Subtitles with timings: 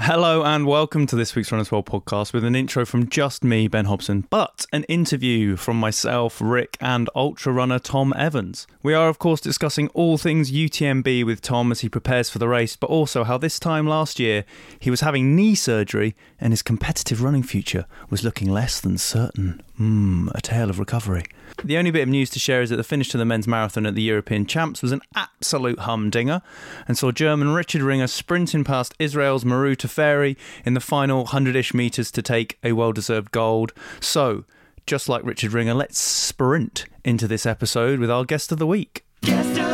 [0.00, 3.68] Hello and welcome to this week's Runners World podcast with an intro from just me,
[3.68, 8.66] Ben Hobson, but an interview from myself, Rick, and ultra runner Tom Evans.
[8.82, 12.48] We are, of course, discussing all things UTMB with Tom as he prepares for the
[12.48, 14.44] race, but also how this time last year
[14.80, 19.62] he was having knee surgery and his competitive running future was looking less than certain.
[19.78, 21.24] Mmm, a tale of recovery.
[21.64, 23.86] The only bit of news to share is that the finish to the men's marathon
[23.86, 26.42] at the European Champs was an absolute humdinger
[26.86, 31.74] and saw German Richard Ringer sprinting past Israel's Maru Teferi in the final 100 ish
[31.74, 33.72] metres to take a well deserved gold.
[34.00, 34.44] So,
[34.86, 39.04] just like Richard Ringer, let's sprint into this episode with our guest of the week.
[39.22, 39.73] Guest of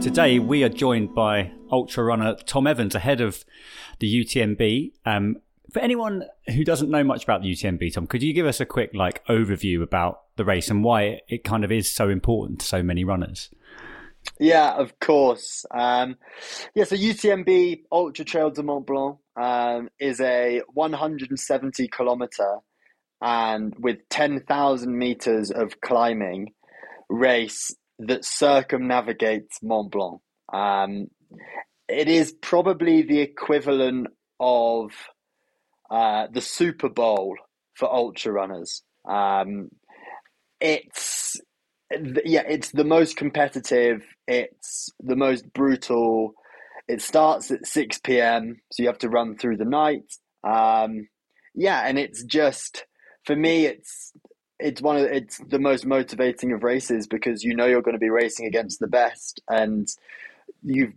[0.00, 3.44] Today we are joined by ultra runner Tom Evans ahead of
[3.98, 4.92] the UTMB.
[5.04, 5.38] Um,
[5.72, 8.66] for anyone who doesn't know much about the UTMB, Tom, could you give us a
[8.66, 12.66] quick like overview about the race and why it kind of is so important to
[12.66, 13.50] so many runners?
[14.38, 15.66] Yeah, of course.
[15.76, 16.18] Um,
[16.76, 22.58] yeah, so UTMB Ultra Trail de Mont Blanc um, is a 170 kilometer
[23.20, 26.54] and with 10,000 meters of climbing
[27.08, 30.20] race that circumnavigates Mont Blanc.
[30.52, 31.08] Um,
[31.88, 34.08] it is probably the equivalent
[34.38, 34.90] of
[35.90, 37.36] uh, the Super Bowl
[37.74, 38.82] for ultra runners.
[39.08, 39.70] Um,
[40.60, 41.40] it's
[42.24, 44.02] yeah, it's the most competitive.
[44.26, 46.34] It's the most brutal.
[46.86, 50.12] It starts at six p.m., so you have to run through the night.
[50.44, 51.08] Um,
[51.54, 52.84] yeah, and it's just
[53.24, 54.12] for me, it's
[54.58, 58.00] it's one of it's the most motivating of races because you know you're going to
[58.00, 59.88] be racing against the best, and
[60.62, 60.92] you've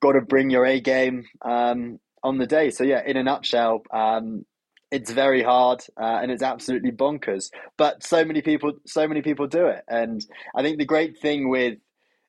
[0.00, 2.70] got to bring your A game um, on the day.
[2.70, 4.44] So yeah, in a nutshell, um,
[4.90, 7.50] it's very hard uh, and it's absolutely bonkers.
[7.76, 10.24] But so many people, so many people do it, and
[10.54, 11.78] I think the great thing with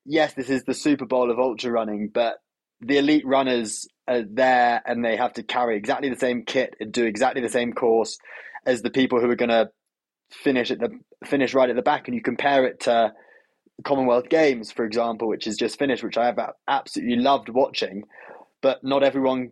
[0.05, 2.37] yes, this is the Super Bowl of ultra running, but
[2.79, 6.91] the elite runners are there and they have to carry exactly the same kit and
[6.91, 8.17] do exactly the same course
[8.65, 9.69] as the people who are going to
[10.31, 10.89] finish at the
[11.25, 13.13] finish right at the back, and you compare it to
[13.83, 18.03] Commonwealth Games, for example, which is just finished, which I have absolutely loved watching,
[18.61, 19.51] but not everyone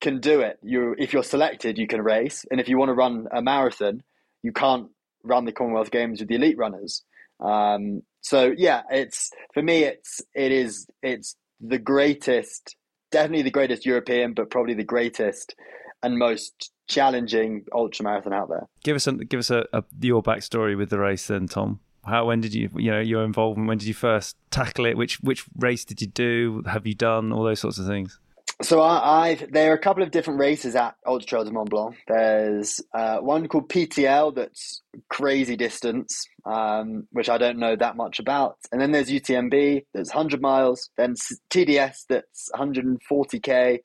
[0.00, 0.58] can do it.
[0.62, 4.02] You, if you're selected, you can race, and if you want to run a marathon,
[4.42, 4.88] you can't
[5.24, 7.02] run the Commonwealth Games with the elite runners.
[7.40, 12.76] Um, so yeah, it's for me, it's it is it's the greatest,
[13.10, 15.54] definitely the greatest European, but probably the greatest
[16.02, 18.68] and most challenging ultra marathon out there.
[18.82, 21.80] Give us a, give us a, a, your backstory with the race, then, Tom.
[22.04, 23.68] How when did you you know your involvement?
[23.68, 24.96] When did you first tackle it?
[24.96, 26.62] Which which race did you do?
[26.66, 28.18] Have you done all those sorts of things?
[28.60, 31.70] So I, have there are a couple of different races at Ultra Trail de Mont
[31.70, 31.94] Blanc.
[32.08, 38.18] There's uh, one called PTL that's crazy distance, um, which I don't know that much
[38.18, 40.90] about, and then there's UTMB that's 100 miles.
[40.96, 41.14] Then
[41.50, 43.78] TDS that's 140k,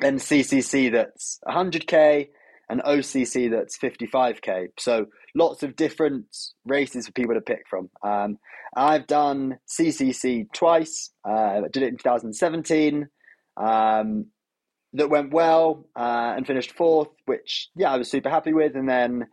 [0.00, 2.28] then CCC that's 100k,
[2.68, 4.68] and OCC that's 55k.
[4.78, 6.26] So lots of different
[6.64, 7.90] races for people to pick from.
[8.02, 8.38] Um,
[8.76, 11.10] I've done CCC twice.
[11.26, 13.08] Uh, I did it in 2017.
[13.56, 14.26] Um,
[14.94, 18.74] that went well uh, and finished fourth, which yeah I was super happy with.
[18.74, 19.26] And then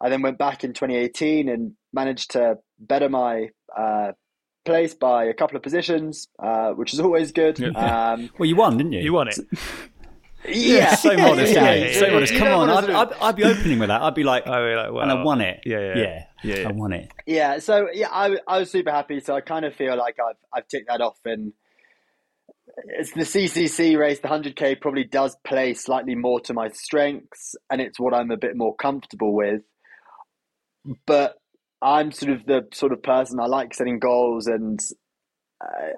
[0.00, 4.12] I then went back in 2018 and managed to better my uh,
[4.64, 7.62] place by a couple of positions, uh, which is always good.
[7.74, 9.00] Um, well, you won, didn't you?
[9.00, 9.38] You won it.
[10.50, 12.34] Yeah, so modest, yeah, yeah, so modest.
[12.34, 14.02] Come on, I'd, I'd, I'd, be opening with that.
[14.02, 15.60] I'd be like, I'd be like and I won it.
[15.64, 16.68] Yeah, yeah, yeah, yeah, yeah.
[16.68, 17.10] I won it.
[17.26, 19.20] Yeah, so yeah, I, I was super happy.
[19.20, 21.52] So I kind of feel like I've I've ticked that off, and
[22.86, 24.20] it's the CCC race.
[24.20, 28.36] The 100k probably does play slightly more to my strengths, and it's what I'm a
[28.36, 29.62] bit more comfortable with.
[31.06, 31.34] But
[31.82, 34.80] I'm sort of the sort of person I like setting goals, and
[35.60, 35.96] uh,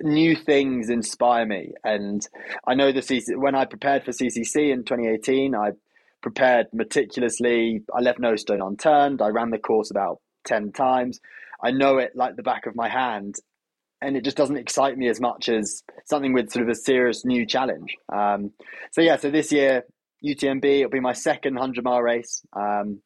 [0.00, 1.72] new things inspire me.
[1.84, 2.26] And
[2.66, 5.72] I know the CC, when I prepared for CCC in 2018, I
[6.20, 7.82] prepared meticulously.
[7.94, 9.22] I left no stone unturned.
[9.22, 11.20] I ran the course about 10 times.
[11.62, 13.36] I know it like the back of my hand.
[14.00, 17.24] And it just doesn't excite me as much as something with sort of a serious
[17.24, 17.96] new challenge.
[18.12, 18.50] Um,
[18.90, 19.84] so, yeah, so this year,
[20.24, 22.42] UTMB, it'll be my second 100 mile race.
[22.52, 23.00] Um,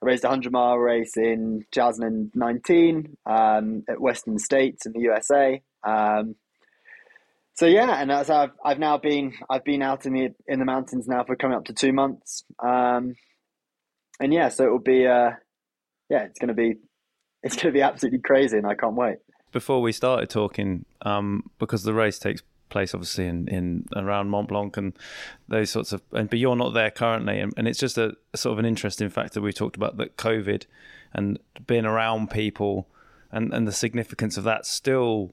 [0.00, 5.60] I raced a 100 mile race in 2019 um, at Western States in the USA.
[5.84, 6.34] Um,
[7.54, 10.64] so yeah, and as I've I've now been I've been out in the in the
[10.64, 13.16] mountains now for coming up to two months, um,
[14.20, 15.30] and yeah, so it will be uh,
[16.08, 16.76] yeah, it's gonna be
[17.42, 19.16] it's gonna be absolutely crazy, and I can't wait.
[19.50, 24.48] Before we started talking, um, because the race takes place obviously in, in around Mont
[24.48, 24.92] Blanc and
[25.48, 28.52] those sorts of and but you're not there currently and, and it's just a, sort
[28.52, 30.66] of an interesting fact that we talked about that COVID
[31.14, 32.86] and being around people
[33.32, 35.32] and, and the significance of that still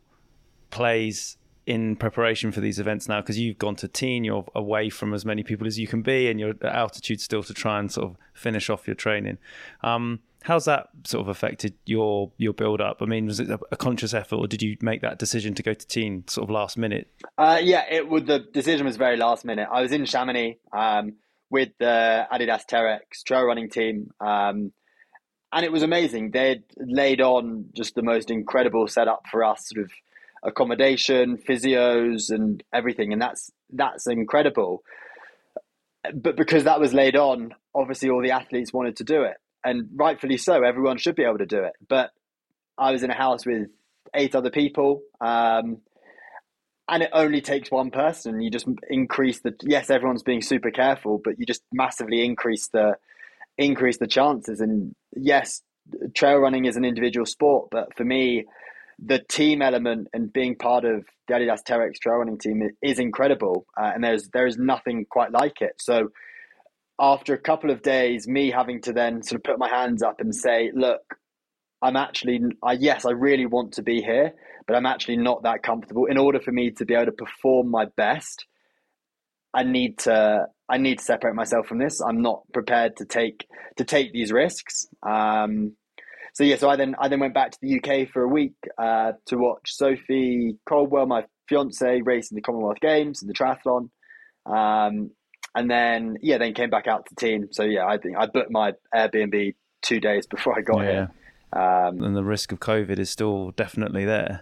[0.70, 5.14] plays in preparation for these events now because you've gone to Tignes you're away from
[5.14, 7.92] as many people as you can be and you're at altitude still to try and
[7.92, 9.38] sort of finish off your training.
[9.82, 13.02] Um, how's that sort of affected your your build up?
[13.02, 15.74] I mean was it a, conscious effort or did you make that decision to go
[15.74, 17.10] to Tignes sort of last minute?
[17.38, 19.68] Uh, yeah it would the decision was very last minute.
[19.72, 21.14] I was in chamonix um,
[21.50, 24.72] with the adidas Terrex trail running team um,
[25.52, 26.32] and it was amazing.
[26.32, 29.92] They'd laid on just the most incredible setup for us sort of
[30.46, 34.84] accommodation, physios, and everything, and that's that's incredible.
[36.14, 39.90] But because that was laid on, obviously all the athletes wanted to do it, and
[39.96, 40.64] rightfully so.
[40.64, 41.74] Everyone should be able to do it.
[41.88, 42.12] But
[42.78, 43.68] I was in a house with
[44.14, 45.78] eight other people, um,
[46.88, 48.42] and it only takes one person.
[48.42, 52.98] You just increase the yes, everyone's being super careful, but you just massively increase the
[53.58, 54.60] increase the chances.
[54.62, 55.62] And yes,
[56.14, 58.46] trail running is an individual sport, but for me,
[59.00, 63.66] the team element and being part of the Adidas Terrex trail running team is incredible,
[63.80, 65.74] uh, and there's there is nothing quite like it.
[65.80, 66.10] So
[67.00, 70.20] after a couple of days, me having to then sort of put my hands up
[70.20, 71.02] and say, "Look,
[71.82, 74.34] I'm actually, I yes, I really want to be here,
[74.68, 76.06] but I'm actually not that comfortable.
[76.06, 78.46] In order for me to be able to perform my best,
[79.54, 82.02] I need to I need to separate myself from this.
[82.02, 85.76] I'm not prepared to take to take these risks." Um,
[86.36, 88.56] so yeah, so I then I then went back to the UK for a week
[88.78, 93.90] uh, to watch Sophie Coldwell, my fiance, race in the Commonwealth Games and the triathlon.
[94.46, 95.12] Um,
[95.56, 97.56] and then yeah, then came back out to Tignes.
[97.56, 100.92] So yeah, I think I booked my Airbnb two days before I got yeah.
[100.92, 101.12] here.
[101.54, 104.42] Um, and the risk of COVID is still definitely there.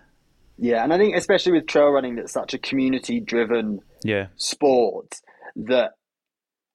[0.58, 5.22] Yeah, and I think especially with trail running, that's such a community-driven yeah sport
[5.56, 5.92] that,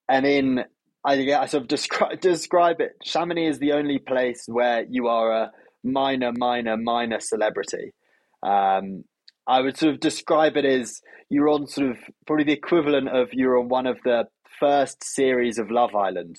[0.08, 0.64] and in
[1.08, 2.96] I, I sort of describe describe it.
[3.02, 5.52] Chamonix is the only place where you are a
[5.82, 7.94] minor, minor, minor celebrity.
[8.42, 9.04] Um,
[9.46, 11.00] I would sort of describe it as
[11.30, 11.96] you're on sort of
[12.26, 14.24] probably the equivalent of you're on one of the
[14.60, 16.36] first series of Love Island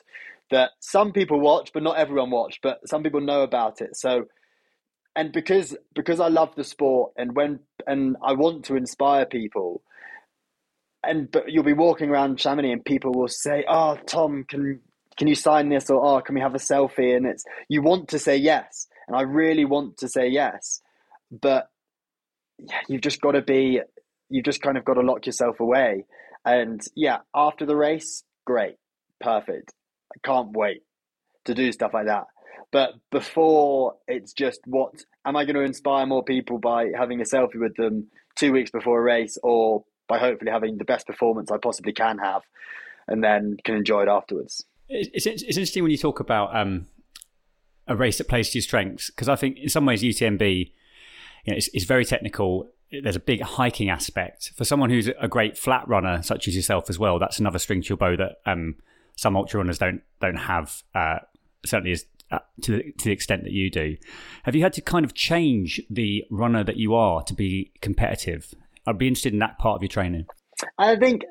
[0.52, 3.96] that some people watch, but not everyone watch, but some people know about it.
[3.96, 4.26] So,
[5.16, 9.82] and because because I love the sport and when and I want to inspire people,
[11.04, 14.80] and but you'll be walking around Chamonix and people will say, "Oh, Tom, can
[15.18, 18.10] can you sign this?" or "Oh, can we have a selfie?" And it's you want
[18.10, 20.82] to say yes, and I really want to say yes,
[21.32, 21.70] but
[22.58, 23.82] yeah, you've just got to be,
[24.30, 26.06] you've just kind of got to lock yourself away.
[26.46, 28.76] And yeah, after the race, great,
[29.20, 29.74] perfect.
[30.14, 30.82] I can't wait
[31.46, 32.26] to do stuff like that.
[32.72, 34.94] But before, it's just what
[35.26, 38.72] am I going to inspire more people by having a selfie with them two weeks
[38.72, 42.42] before a race or by hopefully having the best performance I possibly can have,
[43.08, 44.66] and then can enjoy it afterwards.
[44.90, 46.88] It's, it's interesting when you talk about um,
[47.88, 50.72] a race that plays to your strengths because I think in some ways UTMB,
[51.46, 52.70] you know, it's, it's very technical.
[52.92, 56.90] There's a big hiking aspect for someone who's a great flat runner, such as yourself
[56.90, 57.20] as well.
[57.20, 58.76] That's another string to your bow that um,
[59.16, 60.82] some ultra runners don't don't have.
[60.96, 61.20] Uh,
[61.66, 63.98] certainly, is uh, to the, to the extent that you do.
[64.44, 68.54] Have you had to kind of change the runner that you are to be competitive?
[68.90, 70.26] I'd be interested in that part of your training.
[70.78, 71.22] I think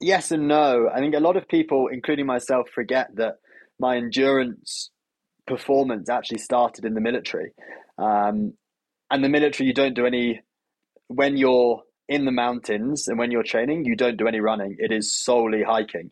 [0.00, 0.88] yes and no.
[0.92, 3.36] I think a lot of people, including myself, forget that
[3.78, 4.90] my endurance
[5.46, 7.52] performance actually started in the military.
[7.98, 8.54] Um,
[9.10, 10.40] and the military, you don't do any,
[11.06, 14.76] when you're in the mountains and when you're training, you don't do any running.
[14.78, 16.10] It is solely hiking.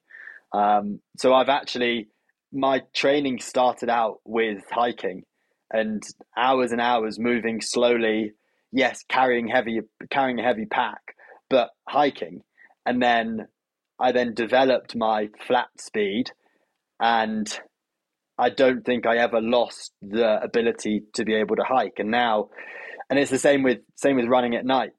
[0.53, 2.09] Um, so I've actually,
[2.53, 5.25] my training started out with hiking
[5.73, 6.01] and
[6.37, 8.35] hours and hours moving slowly
[8.77, 9.81] yes, carrying heavy,
[10.11, 11.17] carrying a heavy pack,
[11.49, 12.43] but hiking.
[12.85, 13.49] And then
[13.99, 16.31] I then developed my flat speed
[17.01, 17.59] and
[18.39, 21.95] I don't think I ever lost the ability to be able to hike.
[21.99, 22.51] And now,
[23.09, 24.93] and it's the same with same with running at night.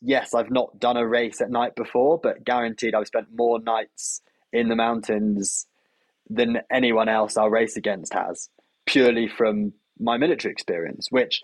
[0.00, 4.22] Yes, I've not done a race at night before, but guaranteed I've spent more nights
[4.52, 5.66] in the mountains
[6.30, 8.48] than anyone else I'll race against has,
[8.86, 11.08] purely from my military experience.
[11.10, 11.42] Which,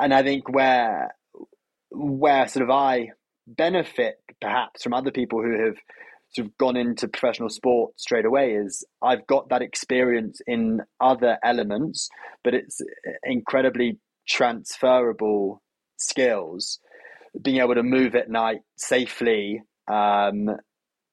[0.00, 1.14] and I think where
[1.90, 3.10] where sort of I
[3.46, 5.76] benefit perhaps from other people who have
[6.30, 11.38] sort of gone into professional sport straight away is I've got that experience in other
[11.42, 12.08] elements,
[12.44, 12.80] but it's
[13.24, 15.62] incredibly transferable
[15.96, 16.78] skills.
[17.40, 20.50] Being able to move at night safely, um,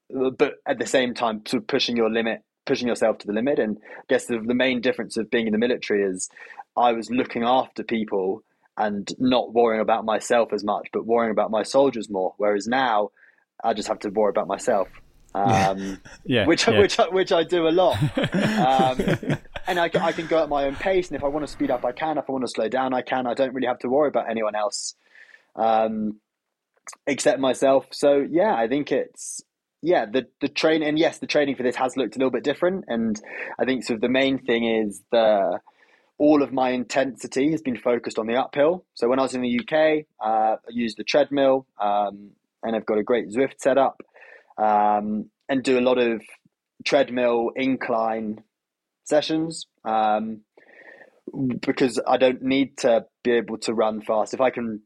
[0.10, 3.60] but at the same time, sort of pushing your limit, pushing yourself to the limit.
[3.60, 6.30] And I guess the, the main difference of being in the military is
[6.76, 8.44] I was looking after people
[8.78, 12.34] and not worrying about myself as much, but worrying about my soldiers more.
[12.38, 13.12] Whereas now,
[13.64, 14.90] I just have to worry about myself
[15.36, 16.80] um, yeah, which yeah.
[16.80, 18.02] which which I do a lot.
[18.18, 21.52] Um, and I, I can go at my own pace, and if I want to
[21.52, 22.18] speed up, I can.
[22.18, 23.28] If I want to slow down, I can.
[23.28, 24.96] I don't really have to worry about anyone else
[25.56, 26.20] um,
[27.06, 27.86] except myself.
[27.92, 29.42] So yeah, I think it's
[29.82, 32.44] yeah the the training, and yes, the training for this has looked a little bit
[32.44, 32.86] different.
[32.88, 33.20] And
[33.60, 35.60] I think sort of the main thing is the
[36.18, 38.86] all of my intensity has been focused on the uphill.
[38.94, 42.32] So when I was in the UK, uh, I used the treadmill, um,
[42.64, 44.02] and I've got a great Zwift setup
[44.58, 46.22] um, and do a lot of
[46.86, 48.44] treadmill incline
[49.04, 50.42] sessions um,
[51.60, 54.34] because I don't need to be able to run fast.
[54.34, 54.82] If I can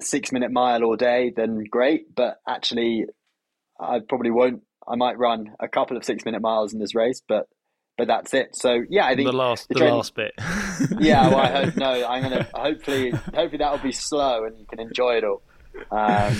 [0.00, 2.14] six minute mile all day, then great.
[2.14, 3.06] But actually,
[3.80, 4.62] I probably won't.
[4.86, 7.46] I might run a couple of six minute miles in this race, but
[7.98, 8.56] but that's it.
[8.56, 10.32] So yeah, I think the last the, the last bit.
[11.00, 12.06] yeah, well, I hope no.
[12.06, 15.42] I'm gonna hopefully hopefully that will be slow and you can enjoy it all.
[15.90, 16.34] Um,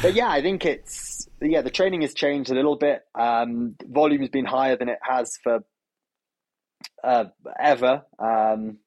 [0.00, 3.02] but yeah, I think it's yeah the training has changed a little bit.
[3.14, 5.64] Um, volume has been higher than it has for
[7.02, 7.24] uh,
[7.60, 8.78] ever, um,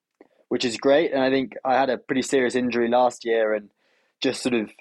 [0.47, 1.11] which is great.
[1.11, 3.69] And I think I had a pretty serious injury last year, and
[4.21, 4.71] just sort of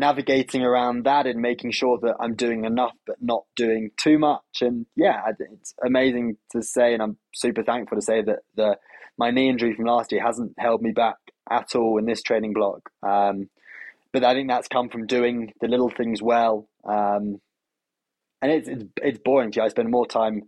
[0.00, 4.62] navigating around that and making sure that I'm doing enough but not doing too much.
[4.62, 8.76] And yeah, it's amazing to say, and I'm super thankful to say that the
[9.16, 11.16] my knee injury from last year hasn't held me back
[11.50, 12.90] at all in this training block.
[13.02, 13.50] Um,
[14.12, 16.68] but I think that's come from doing the little things well.
[16.84, 17.40] Um,
[18.42, 19.52] and it's, it's, it's boring.
[19.60, 20.44] I spend more time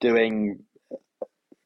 [0.00, 0.64] doing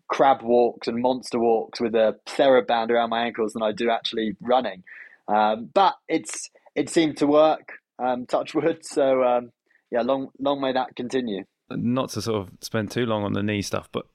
[0.09, 4.37] crab walks and monster walks with a TheraBand around my ankles than I do actually
[4.41, 4.85] running.
[5.27, 7.73] Um, but it's it seemed to work.
[7.99, 8.85] Um, touch wood.
[8.85, 9.51] So um,
[9.91, 11.45] yeah, long long may that continue.
[11.71, 14.07] Not to sort of spend too long on the knee stuff, but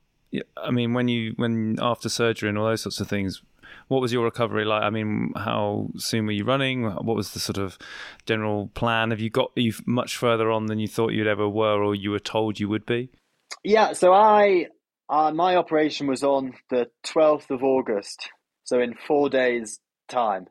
[0.62, 3.42] I mean, when you when after surgery and all those sorts of things,
[3.88, 4.84] what was your recovery like?
[4.84, 6.84] I mean, how soon were you running?
[6.84, 7.78] What was the sort of
[8.26, 9.12] general plan?
[9.12, 12.12] Have you got you much further on than you thought you'd ever were, or you
[12.12, 13.10] were told you would be?
[13.64, 14.68] Yeah, so I
[15.10, 18.30] uh, my operation was on the twelfth of August,
[18.64, 20.48] so in four days' time,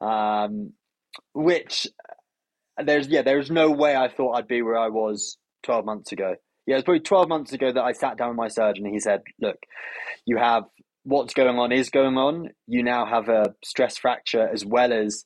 [0.00, 0.72] um,
[1.34, 1.86] which
[2.82, 6.36] there's yeah there's no way I thought I'd be where I was twelve months ago.
[6.66, 8.94] Yeah, it was probably 12 months ago that I sat down with my surgeon and
[8.94, 9.56] he said, Look,
[10.24, 10.62] you have
[11.04, 12.50] what's going on is going on.
[12.66, 15.24] You now have a stress fracture as well as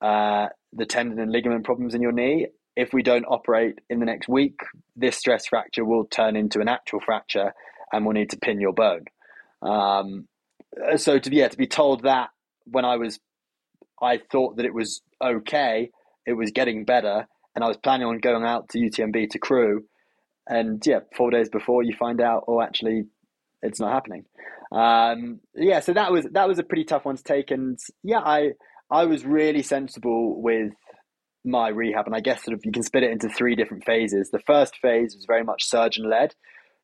[0.00, 2.46] uh, the tendon and ligament problems in your knee.
[2.76, 4.60] If we don't operate in the next week,
[4.94, 7.52] this stress fracture will turn into an actual fracture,
[7.92, 9.04] and we'll need to pin your bone.
[9.62, 10.28] Um,
[10.96, 12.30] so to yeah to be told that
[12.66, 13.18] when I was,
[14.00, 15.90] I thought that it was okay,
[16.26, 19.84] it was getting better, and I was planning on going out to UTMB to crew,
[20.48, 23.04] and yeah, four days before you find out, oh, actually,
[23.62, 24.24] it's not happening.
[24.72, 28.20] Um, yeah, so that was that was a pretty tough one to take, and yeah,
[28.20, 28.52] I
[28.90, 30.72] I was really sensible with
[31.44, 34.30] my rehab, and I guess sort of you can split it into three different phases.
[34.30, 36.34] The first phase was very much surgeon led.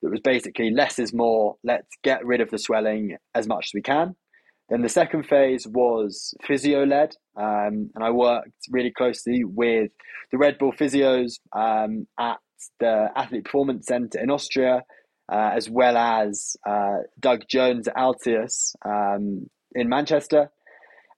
[0.02, 1.56] It was basically less is more.
[1.64, 4.16] Let's get rid of the swelling as much as we can.
[4.68, 9.90] Then the second phase was physio led, um, and I worked really closely with
[10.32, 12.38] the Red Bull physios um, at
[12.80, 14.82] the Athlete Performance Center in Austria
[15.30, 20.50] uh, as well as uh, Doug Jones at Altius um, in Manchester.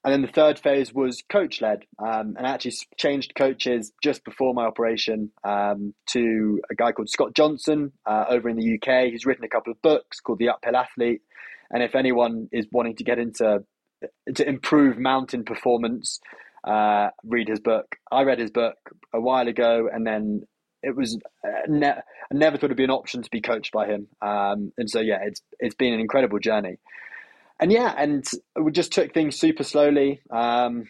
[0.06, 4.24] And then the third phase was coach led, um, and I actually changed coaches just
[4.24, 9.10] before my operation um, to a guy called Scott Johnston uh, over in the UK.
[9.10, 11.22] He's written a couple of books called The Uphill Athlete.
[11.72, 13.64] And if anyone is wanting to get into
[14.32, 16.20] to improve mountain performance,
[16.62, 17.96] uh, read his book.
[18.12, 18.76] I read his book
[19.12, 20.42] a while ago, and then
[20.84, 23.88] it was uh, ne- I never thought it'd be an option to be coached by
[23.88, 24.06] him.
[24.22, 26.76] Um, and so yeah, it's it's been an incredible journey.
[27.58, 28.24] And yeah, and
[28.60, 30.20] we just took things super slowly.
[30.30, 30.84] Um,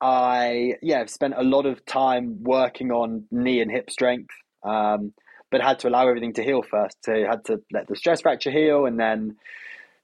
[0.00, 5.12] I yeah spent a lot of time working on knee and hip strength, um,
[5.50, 6.96] but had to allow everything to heal first.
[7.04, 9.36] So had to let the stress fracture heal, and then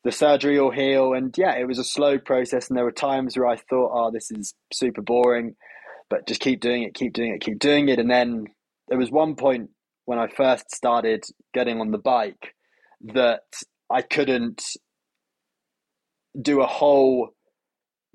[0.04, 1.12] the surgery will heal.
[1.12, 4.10] And yeah, it was a slow process, and there were times where I thought, oh,
[4.12, 5.56] this is super boring,
[6.08, 7.98] but just keep doing it, keep doing it, keep doing it.
[7.98, 8.46] And then
[8.88, 9.70] there was one point
[10.04, 12.54] when I first started getting on the bike
[13.12, 13.42] that
[13.90, 14.62] I couldn't
[16.40, 17.34] do a whole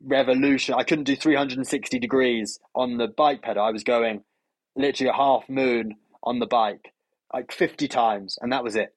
[0.03, 0.75] revolution.
[0.75, 3.63] I couldn't do 360 degrees on the bike pedal.
[3.63, 4.23] I was going
[4.75, 6.93] literally a half moon on the bike,
[7.33, 8.93] like 50 times, and that was it.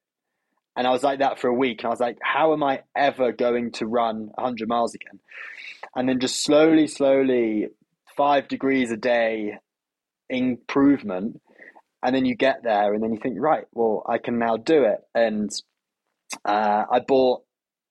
[0.77, 1.81] And I was like that for a week.
[1.81, 5.19] And I was like, how am I ever going to run 100 miles again?
[5.97, 7.69] And then just slowly, slowly,
[8.17, 9.59] five degrees a day
[10.29, 11.41] improvement.
[12.01, 14.85] And then you get there, and then you think, right, well, I can now do
[14.85, 15.01] it.
[15.17, 15.51] And
[16.45, 17.43] uh, I bought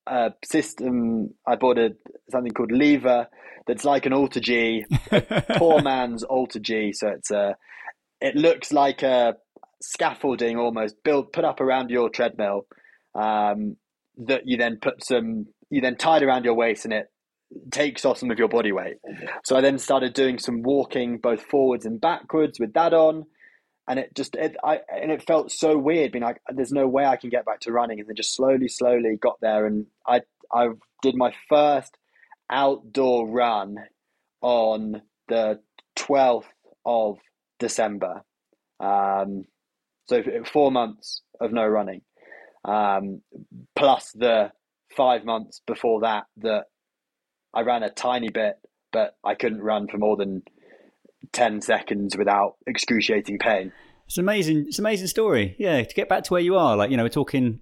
[0.10, 1.34] a system.
[1.46, 1.96] I bought a
[2.30, 3.28] something called Lever
[3.68, 4.86] that's like an Alter G,
[5.58, 6.94] poor man's Alter G.
[6.94, 7.56] So it's a,
[8.22, 9.36] it looks like a
[9.82, 12.66] scaffolding almost built put up around your treadmill,
[13.14, 13.76] um,
[14.26, 17.08] that you then put some, you then tied around your waist, and it
[17.72, 18.98] takes off some of your body weight.
[19.44, 23.26] So I then started doing some walking both forwards and backwards with that on
[23.88, 27.06] and it just it I and it felt so weird being like there's no way
[27.06, 28.00] I can get back to running.
[28.00, 30.70] And then just slowly slowly got there and I I
[31.02, 31.98] did my first
[32.50, 33.78] outdoor run
[34.42, 35.60] on the
[35.98, 36.46] 12th
[36.86, 37.18] of
[37.60, 38.24] December.
[38.80, 39.46] Um
[40.08, 42.02] so four months of no running.
[42.66, 43.22] Um
[43.76, 44.52] plus the
[44.96, 46.66] five months before that that
[47.54, 48.56] I ran a tiny bit
[48.92, 50.44] but I couldn't run for more than
[51.34, 53.72] 10 seconds without excruciating pain.
[54.06, 55.56] It's an amazing, it's an amazing story.
[55.60, 57.62] Yeah, to get back to where you are, like, you know, we're talking,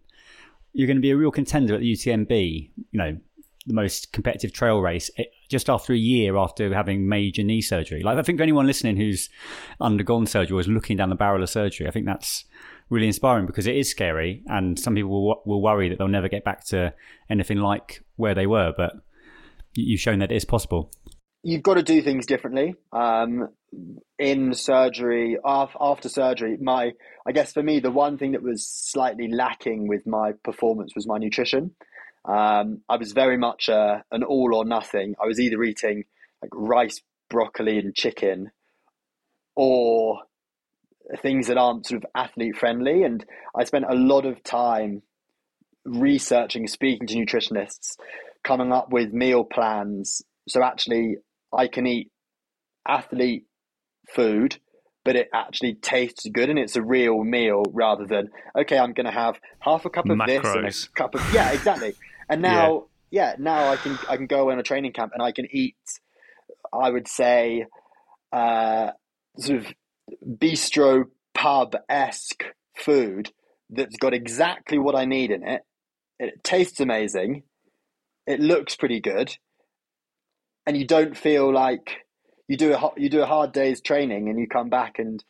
[0.74, 3.18] you're going to be a real contender at the UTMB, you know,
[3.68, 8.04] the most competitive trail race eh, just after a year after having major knee surgery.
[8.04, 9.30] Like, I think anyone listening who's
[9.82, 12.46] undergone surgery or is looking down the barrel of surgery, I think that's
[12.92, 14.44] really inspiring because it is scary.
[14.46, 16.94] And some people will, will worry that they'll never get back to
[17.28, 18.72] anything like where they were.
[18.78, 18.94] But
[19.74, 20.92] you've shown that it is possible
[21.46, 22.76] you've got to do things differently.
[22.92, 23.50] Um,
[24.18, 26.92] in surgery, after surgery, my
[27.28, 31.08] I guess for me the one thing that was slightly lacking with my performance was
[31.08, 31.76] my nutrition.
[32.28, 35.16] Um, I was very much a, an all or nothing.
[35.22, 36.06] I was either eating
[36.42, 38.52] like rice, broccoli, and chicken,
[39.56, 40.22] or
[41.22, 43.04] things that aren't sort of athlete friendly.
[43.04, 43.24] And
[43.56, 45.04] I spent a lot of time
[45.86, 47.98] researching, speaking to nutritionists,
[48.44, 50.24] coming up with meal plans.
[50.48, 51.18] So actually,
[51.54, 52.12] I can eat
[52.88, 53.46] athlete
[54.10, 54.58] food,
[55.04, 59.06] but it actually tastes good and it's a real meal rather than okay, I'm going
[59.06, 60.28] to have half a cup of Macros.
[60.66, 61.96] this and a cup of yeah, exactly.
[62.30, 63.32] And now, yeah.
[63.32, 65.76] yeah, now I can I can go in a training camp and I can eat.
[66.74, 67.66] I would say,
[68.32, 68.92] uh,
[69.38, 69.68] sort of
[70.28, 72.44] bistro pub esque
[72.76, 73.32] food
[73.70, 75.62] that's got exactly what I need in it.
[76.20, 77.44] It tastes amazing.
[78.28, 79.38] It looks pretty good
[80.66, 82.05] and you don't feel like
[82.48, 85.24] you do a you do a hard day's training and you come back and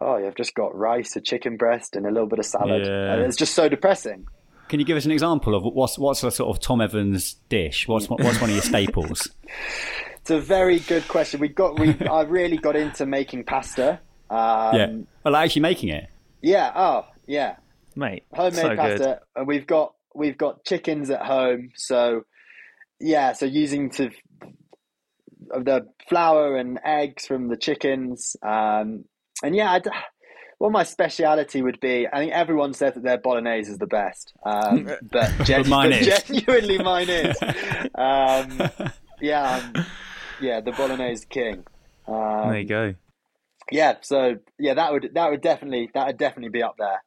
[0.00, 2.86] oh you've just got rice, a chicken breast, and a little bit of salad.
[2.86, 3.14] Yeah.
[3.14, 4.26] And it's just so depressing.
[4.68, 7.86] Can you give us an example of what's what's a sort of Tom Evans dish?
[7.86, 9.28] What's what's one of your staples?
[10.22, 11.40] It's a very good question.
[11.40, 13.98] We got we I really got into making pasta.
[14.30, 16.08] Um, yeah, well, actually making it.
[16.40, 16.70] Yeah.
[16.76, 17.56] Oh, yeah.
[17.96, 19.18] Mate, Homemade so pasta, good.
[19.34, 21.70] and we've got we've got chickens at home.
[21.74, 22.22] So
[23.00, 24.10] yeah, so using to
[25.52, 28.36] the flour and eggs from the chickens.
[28.42, 29.04] Um,
[29.42, 29.86] and yeah, I'd,
[30.58, 34.32] what my speciality would be, I think everyone says that their bolognese is the best,
[34.44, 36.22] um, but, gen- mine but is.
[36.22, 37.36] genuinely mine is.
[37.94, 38.62] Um,
[39.20, 39.84] yeah, um,
[40.40, 41.64] yeah, the bolognese king.
[42.08, 42.94] Um, There you go.
[43.70, 47.02] yeah, so yeah, that would that would definitely that would definitely be up there.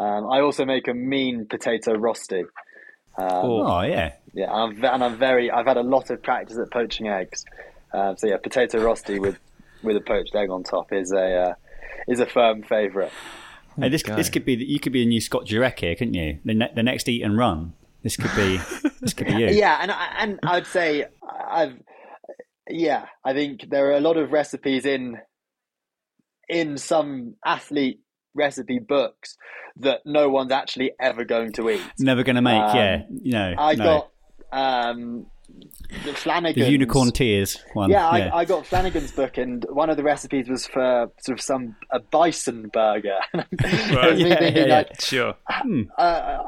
[0.00, 2.44] Um, I also make a mean potato rosti.
[3.18, 3.80] Um, Oh.
[3.82, 5.50] Yeah, yeah, and I'm, and I'm very.
[5.50, 7.44] I've had a lot of practice at poaching eggs.
[7.92, 9.38] Um, so yeah, potato rosti with
[9.82, 11.54] with a poached egg on top is a uh,
[12.06, 13.12] is a firm favourite.
[13.78, 16.38] hey, this this could be you could be a new Scott Jurek here, couldn't you?
[16.44, 17.74] The, ne- the next eat and run.
[18.02, 18.58] This could be
[19.00, 19.46] this could be you.
[19.48, 21.06] Yeah, and I- and I'd say
[21.50, 21.74] I've
[22.68, 25.18] yeah, I think there are a lot of recipes in
[26.48, 28.00] in some athlete
[28.34, 29.36] recipe books
[29.76, 31.82] that no one's actually ever going to eat.
[31.98, 32.62] Never going to make.
[32.62, 33.54] Um, yeah, no.
[33.58, 33.84] I no.
[33.84, 35.26] got um,
[36.04, 37.90] the Flanagan's the unicorn tears one.
[37.90, 41.42] Yeah, I, I got Flanagan's book, and one of the recipes was for sort of
[41.44, 43.18] some a bison burger.
[43.34, 45.34] It was me yeah, thinking, yeah, like, Sure.
[45.98, 46.38] uh,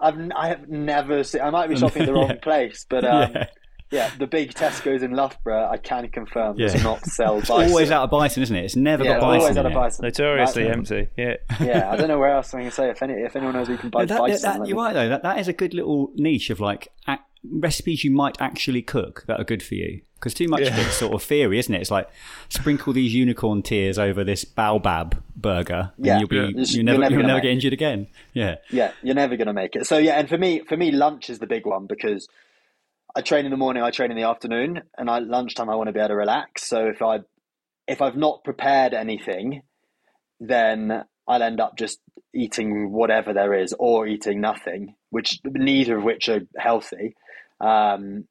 [0.00, 1.40] I've I have never seen.
[1.40, 2.34] I might be shopping in the wrong Yeah.
[2.36, 3.46] place, but um, Yeah.
[3.90, 7.70] yeah, the big Tesco's in Loughborough, I can confirm, does not sell It's bison.
[7.70, 8.64] always out of bison, isn't it?
[8.64, 9.40] It's never yeah, got bison.
[9.42, 10.04] always out of bison.
[10.04, 10.72] Notoriously Right.
[10.72, 11.08] empty.
[11.16, 11.34] Yeah.
[11.60, 12.88] Yeah, I don't know where else I can say.
[12.90, 14.76] If any, if anyone knows where you can buy But that, bison, that- let you're
[14.76, 15.08] me- right though.
[15.08, 19.24] That that is a good little niche of like ac recipes you might actually cook
[19.26, 20.02] that are good for you.
[20.14, 21.80] Because too much of it's sort of theory, isn't it?
[21.80, 22.06] It's like
[22.50, 26.18] sprinkle these unicorn tears over this baobab burger, and Yeah.
[26.18, 26.42] you'll be Yeah.
[26.48, 28.06] you You're never never you'll never get injured again.
[28.34, 29.86] Yeah, Yeah, you're never going to make it.
[29.86, 32.28] So yeah, and for me, for me, lunch is the big one because
[33.16, 35.86] I train in the morning, I train in the afternoon, and I lunchtime I want
[35.88, 36.68] to be able to relax.
[36.68, 37.20] So if I
[37.88, 39.62] if I've not prepared anything,
[40.38, 41.98] then I'll end up just
[42.34, 47.14] eating whatever there is or eating nothing, which neither of which are healthy.
[47.60, 48.24] Um,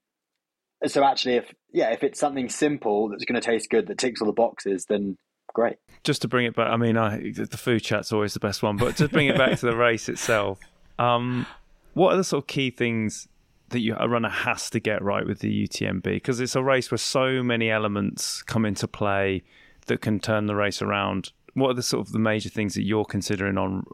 [0.86, 4.22] so actually, if yeah, if it's something simple that's going to taste good that ticks
[4.22, 5.18] all the boxes, then
[5.54, 5.76] great.
[6.04, 8.78] Just to bring it back, I mean, I, the food chat's always the best one,
[8.78, 10.60] but to bring it back to the race itself,
[10.98, 11.46] um,
[11.94, 13.28] what are the sort of key things
[13.70, 16.04] that you, a runner has to get right with the UTMB?
[16.04, 19.44] Because it's a race where so many elements come into play
[19.88, 21.32] that can turn the race around.
[21.54, 23.86] What are the sort of the major things that you're considering on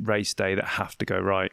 [0.00, 1.52] race day that have to go right?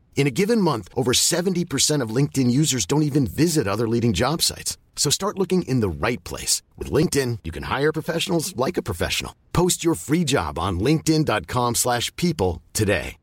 [0.15, 4.43] In a given month, over 70% of LinkedIn users don't even visit other leading job
[4.43, 4.77] sites.
[4.95, 6.61] So start looking in the right place.
[6.77, 9.33] With LinkedIn, you can hire professionals like a professional.
[9.51, 13.17] Post your free job on linkedin.com/people slash people today.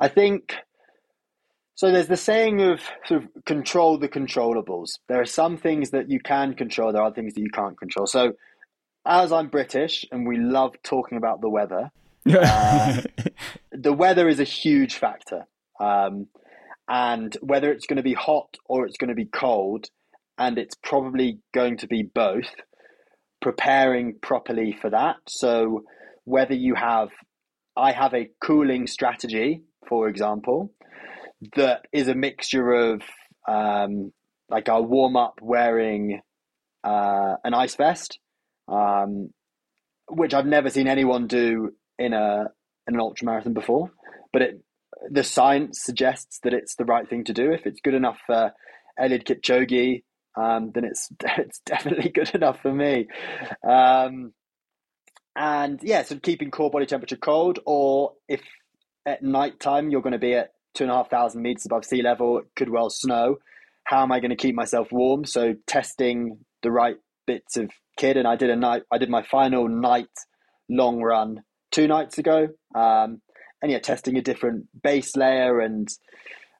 [0.00, 0.54] I think
[1.74, 1.92] so.
[1.92, 4.98] There's the saying of sort of control the controllables.
[5.08, 6.92] There are some things that you can control.
[6.92, 8.06] There are things that you can't control.
[8.06, 8.32] So,
[9.04, 11.90] as I'm British and we love talking about the weather,
[12.30, 13.02] uh,
[13.80, 15.46] the weather is a huge factor.
[15.80, 16.26] Um,
[16.88, 19.86] and whether it's going to be hot or it's going to be cold,
[20.36, 22.50] and it's probably going to be both,
[23.40, 25.16] preparing properly for that.
[25.28, 25.84] So,
[26.24, 27.08] whether you have,
[27.76, 30.72] I have a cooling strategy, for example,
[31.56, 33.02] that is a mixture of
[33.48, 34.12] um,
[34.50, 36.20] like I'll warm up wearing
[36.84, 38.18] uh, an ice vest,
[38.68, 39.30] um,
[40.10, 42.46] which I've never seen anyone do in a
[42.86, 43.90] in an ultramarathon before,
[44.32, 44.60] but it
[45.08, 47.52] the science suggests that it's the right thing to do.
[47.52, 48.52] If it's good enough for
[49.00, 50.02] Eliud Kipchoge,
[50.36, 53.08] um, then it's it's definitely good enough for me.
[53.66, 54.32] Um,
[55.36, 58.42] and yeah, so keeping core body temperature cold, or if
[59.06, 61.84] at night time you're going to be at two and a half thousand meters above
[61.84, 63.36] sea level, it could well snow.
[63.84, 65.24] How am I going to keep myself warm?
[65.24, 68.82] So testing the right bits of kit, and I did a night.
[68.92, 70.08] I did my final night
[70.68, 72.48] long run two nights ago.
[72.74, 73.20] Um,
[73.62, 75.88] and yeah, testing a different base layer and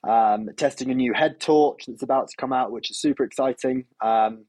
[0.07, 3.85] um, testing a new head torch that's about to come out, which is super exciting.
[4.01, 4.45] Um,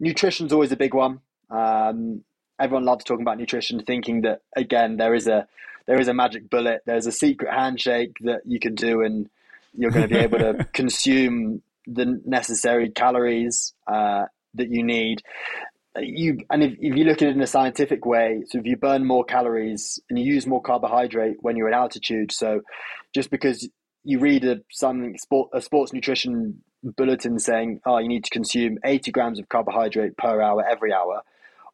[0.00, 1.20] nutrition's always a big one.
[1.50, 2.24] Um,
[2.58, 5.46] everyone loves talking about nutrition, thinking that again there is a
[5.86, 9.28] there is a magic bullet, there's a secret handshake that you can do, and
[9.76, 14.24] you're going to be able to consume the necessary calories uh,
[14.54, 15.22] that you need.
[15.98, 18.76] You and if, if you look at it in a scientific way, so if you
[18.76, 22.60] burn more calories and you use more carbohydrate when you're at altitude, so
[23.14, 23.68] just because
[24.02, 28.78] you read a some sport a sports nutrition bulletin saying, oh, you need to consume
[28.84, 31.22] 80 grams of carbohydrate per hour every hour,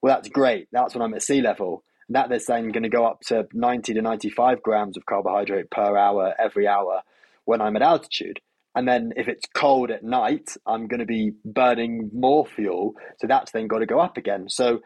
[0.03, 0.69] well, that's great.
[0.73, 1.85] That's when I'm at sea level.
[2.09, 5.71] And that they're saying going to go up to 90 to 95 grams of carbohydrate
[5.71, 7.03] per hour every hour
[7.45, 8.41] when I'm at altitude.
[8.75, 12.95] And then if it's cold at night, I'm going to be burning more fuel.
[13.19, 14.49] So that's then got to go up again.
[14.49, 14.81] So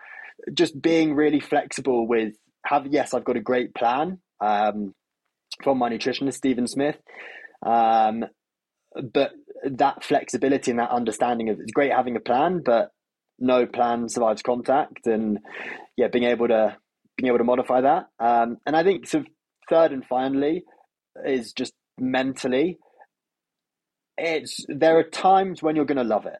[0.53, 4.94] just being really flexible with have yes, I've got a great plan um,
[5.62, 6.97] from my nutritionist Stephen Smith,
[7.64, 8.25] um,
[9.12, 9.33] but
[9.64, 12.90] that flexibility and that understanding of it's great having a plan, but
[13.38, 15.38] no plan survives contact, and
[15.97, 16.77] yeah, being able to
[17.16, 18.07] being able to modify that.
[18.18, 19.27] Um, and I think of
[19.68, 20.64] third and finally
[21.25, 22.79] is just mentally
[24.16, 26.38] it's there are times when you're going to love it,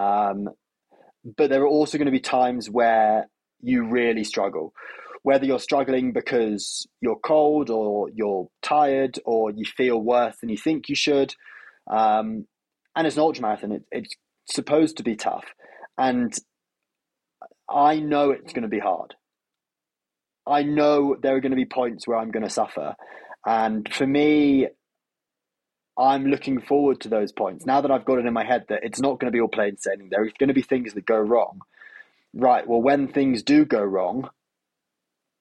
[0.00, 0.48] um,
[1.36, 3.28] but there are also going to be times where
[3.60, 4.72] you really struggle.
[5.22, 10.56] Whether you're struggling because you're cold or you're tired or you feel worse than you
[10.56, 11.34] think you should,
[11.90, 12.46] um,
[12.94, 14.14] and it's an ultramarathon, it, it's
[14.48, 15.46] supposed to be tough,
[15.98, 16.32] and
[17.68, 19.16] I know it's going to be hard.
[20.46, 22.94] I know there are going to be points where I'm going to suffer,
[23.44, 24.68] and for me,
[25.98, 27.64] I'm looking forward to those points.
[27.64, 29.48] Now that I've got it in my head that it's not going to be all
[29.48, 31.60] plain sailing, there are going to be things that go wrong.
[32.34, 32.66] Right.
[32.66, 34.28] Well, when things do go wrong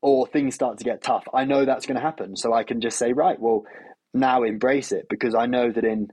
[0.02, 2.38] or things start to get tough, I know that's going to happen.
[2.38, 3.66] So I can just say, right, well,
[4.14, 6.08] now embrace it because I know that in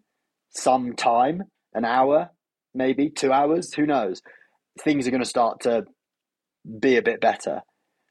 [0.50, 2.30] some time, an hour,
[2.74, 4.22] maybe two hours, who knows,
[4.80, 5.84] things are going to start to
[6.80, 7.62] be a bit better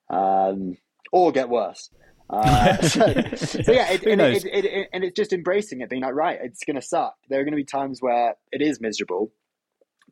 [0.09, 0.77] um,
[1.11, 1.89] or get worse.
[2.31, 6.13] Uh, so, so, yeah, it, and, it, it, and it's just embracing it, being like,
[6.13, 7.15] right, it's going to suck.
[7.29, 9.31] There are going to be times where it is miserable,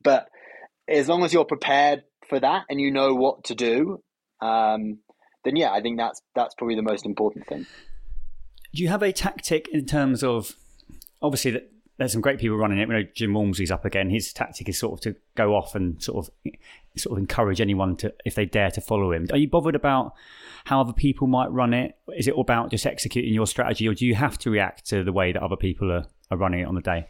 [0.04, 0.28] but
[0.88, 4.04] as long as you're prepared for that and you know what to do,
[4.42, 5.00] um,
[5.46, 7.66] then yeah, I think that's that's probably the most important thing.
[8.74, 10.56] Do you have a tactic in terms of
[11.22, 12.88] obviously that there's some great people running it.
[12.88, 14.10] We know Jim Walmsley's up again.
[14.10, 16.52] His tactic is sort of to go off and sort of
[16.96, 19.28] sort of encourage anyone to if they dare to follow him.
[19.32, 20.14] Are you bothered about
[20.64, 21.98] how other people might run it?
[22.16, 25.04] Is it all about just executing your strategy, or do you have to react to
[25.04, 27.08] the way that other people are, are running it on the day?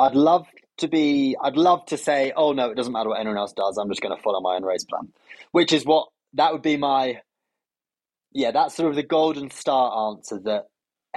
[0.00, 0.46] I'd love
[0.78, 1.36] to be.
[1.40, 3.78] I'd love to say, "Oh no, it doesn't matter what anyone else does.
[3.78, 5.12] I'm just going to follow my own race plan,"
[5.52, 7.20] which is what that would be my.
[8.32, 10.66] Yeah, that's sort of the golden star answer that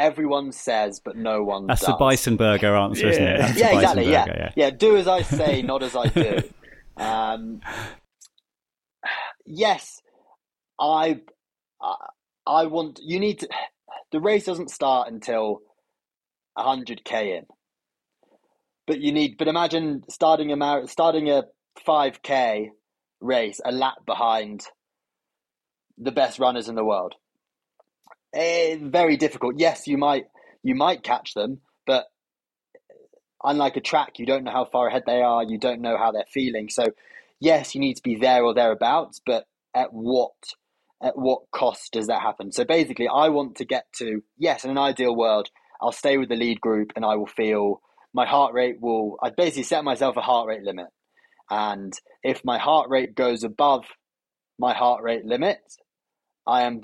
[0.02, 1.68] everyone says, but no one.
[1.68, 1.88] That's does.
[1.88, 3.12] the Beisenberger answer, yeah.
[3.12, 3.38] isn't it?
[3.38, 4.12] That's yeah, exactly.
[4.12, 4.26] Yeah.
[4.28, 4.52] yeah.
[4.56, 6.42] yeah, Do as I say, not as I do.
[6.98, 7.62] Um,
[9.46, 10.02] yes,
[10.80, 11.22] I,
[12.46, 13.00] I want.
[13.02, 13.50] You need to.
[14.12, 15.62] The race doesn't start until
[16.56, 17.46] hundred k in,
[18.86, 19.38] but you need.
[19.38, 21.46] But imagine starting a mar- starting a
[21.84, 22.72] five k
[23.20, 24.68] race a lap behind
[25.98, 27.16] the best runners in the world
[28.34, 29.56] Eh, very difficult.
[29.58, 30.26] Yes, you might
[30.64, 32.06] you might catch them, but
[33.44, 35.44] unlike a track, you don't know how far ahead they are.
[35.44, 36.70] You don't know how they're feeling.
[36.70, 36.88] So,
[37.40, 40.32] yes, you need to be there or thereabouts, but at what
[41.04, 42.52] at what cost does that happen?
[42.52, 45.50] So basically, I want to get to yes, in an ideal world,
[45.82, 47.82] I'll stay with the lead group and I will feel
[48.14, 49.18] my heart rate will.
[49.22, 50.88] I basically set myself a heart rate limit,
[51.50, 51.92] and
[52.24, 53.84] if my heart rate goes above
[54.58, 55.60] my heart rate limit,
[56.48, 56.84] I am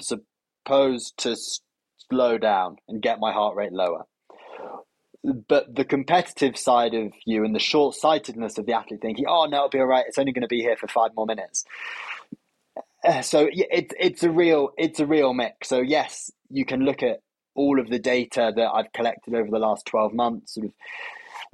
[0.68, 1.36] supposed to
[2.10, 4.06] slow down and get my heart rate lower.
[5.24, 9.46] But the competitive side of you and the short sightedness of the athlete thinking, oh,
[9.46, 10.06] no, it'll be all right.
[10.08, 11.66] It's only going to be here for five more minutes.
[13.04, 15.70] Uh, so it's it's a real it's a real mix.
[15.70, 17.20] So yes, you can look at
[17.56, 20.74] all of the data that I've collected over the last twelve months, sort of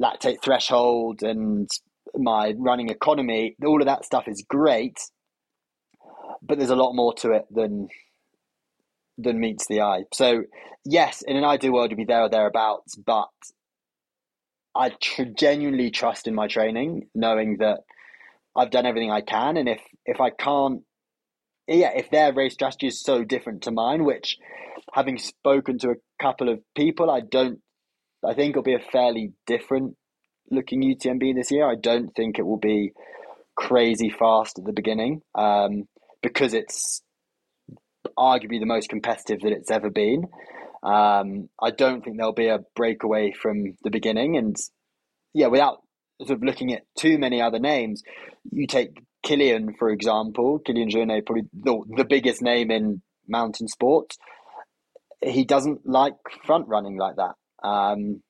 [0.02, 1.70] lactate threshold and
[2.16, 3.56] my running economy.
[3.64, 4.98] All of that stuff is great,
[6.42, 7.90] but there's a lot more to it than
[9.18, 10.04] than meets the eye.
[10.14, 10.44] So,
[10.86, 13.30] yes, in an ideal world, you'd be there or thereabouts, but
[14.76, 17.82] I tr- genuinely trust in my training, knowing that
[18.56, 20.82] I've done everything I can, and if if I can't,
[21.68, 24.38] yeah, if their race strategy is so different to mine, which
[24.94, 27.60] having spoken to a couple of people, I don't,
[28.26, 29.96] I think it'll be a fairly different
[30.52, 31.70] looking UTMB this year.
[31.70, 32.92] I don't think it will be
[33.56, 35.84] crazy fast at the beginning um,
[36.22, 37.02] because it's
[38.18, 40.26] arguably the most competitive that it's ever been.
[40.84, 44.38] Um, I don't think there'll be a breakaway from the beginning.
[44.38, 44.56] And
[45.34, 45.78] yeah, without
[46.22, 48.04] sort of looking at too many other names,
[48.52, 54.18] you take Kilian, for example, Kilian Jornet, probably the, the biggest name in mountain sports.
[55.22, 57.36] He doesn't like front running like that.
[57.68, 58.22] Um,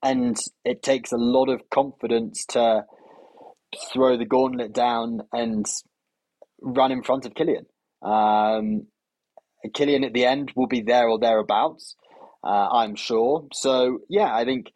[0.00, 2.84] and it takes a lot of confidence to
[3.92, 5.66] throw the gauntlet down and
[6.62, 7.66] run in front of Kilian.
[8.02, 8.86] Um,
[9.74, 11.96] Kilian at the end will be there or thereabouts,
[12.44, 13.46] uh, I'm sure.
[13.52, 14.66] So yeah, I think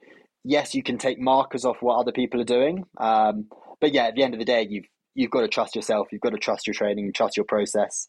[0.44, 3.46] yes, you can take markers off what other people are doing, um,
[3.80, 6.08] but yeah, at the end of the day, you've you've got to trust yourself.
[6.10, 8.08] You've got to trust your training, you trust your process.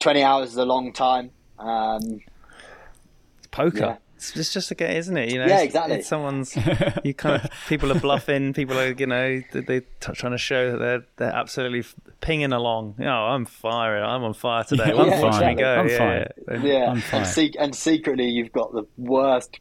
[0.00, 1.30] Twenty hours is a long time.
[1.58, 2.20] Um,
[3.38, 3.78] It's poker.
[3.78, 3.96] Yeah.
[4.30, 5.30] It's just, just a game, isn't it?
[5.32, 5.96] You know, Yeah, exactly.
[5.96, 6.56] It's someone's.
[7.04, 8.52] You kind of people are bluffing.
[8.54, 11.84] People are, you know, they- they're trying to show that they're they're absolutely
[12.20, 12.94] pinging along.
[12.98, 14.02] You know, I'm firing.
[14.04, 14.88] I'm on fire today.
[14.88, 15.56] Yeah, Watch I'm me fine.
[15.56, 15.74] go.
[15.74, 16.64] I'm yeah, fine.
[16.64, 16.72] yeah.
[16.72, 17.20] yeah, I'm fine.
[17.20, 19.60] and, sec- and secretly, you've got the worst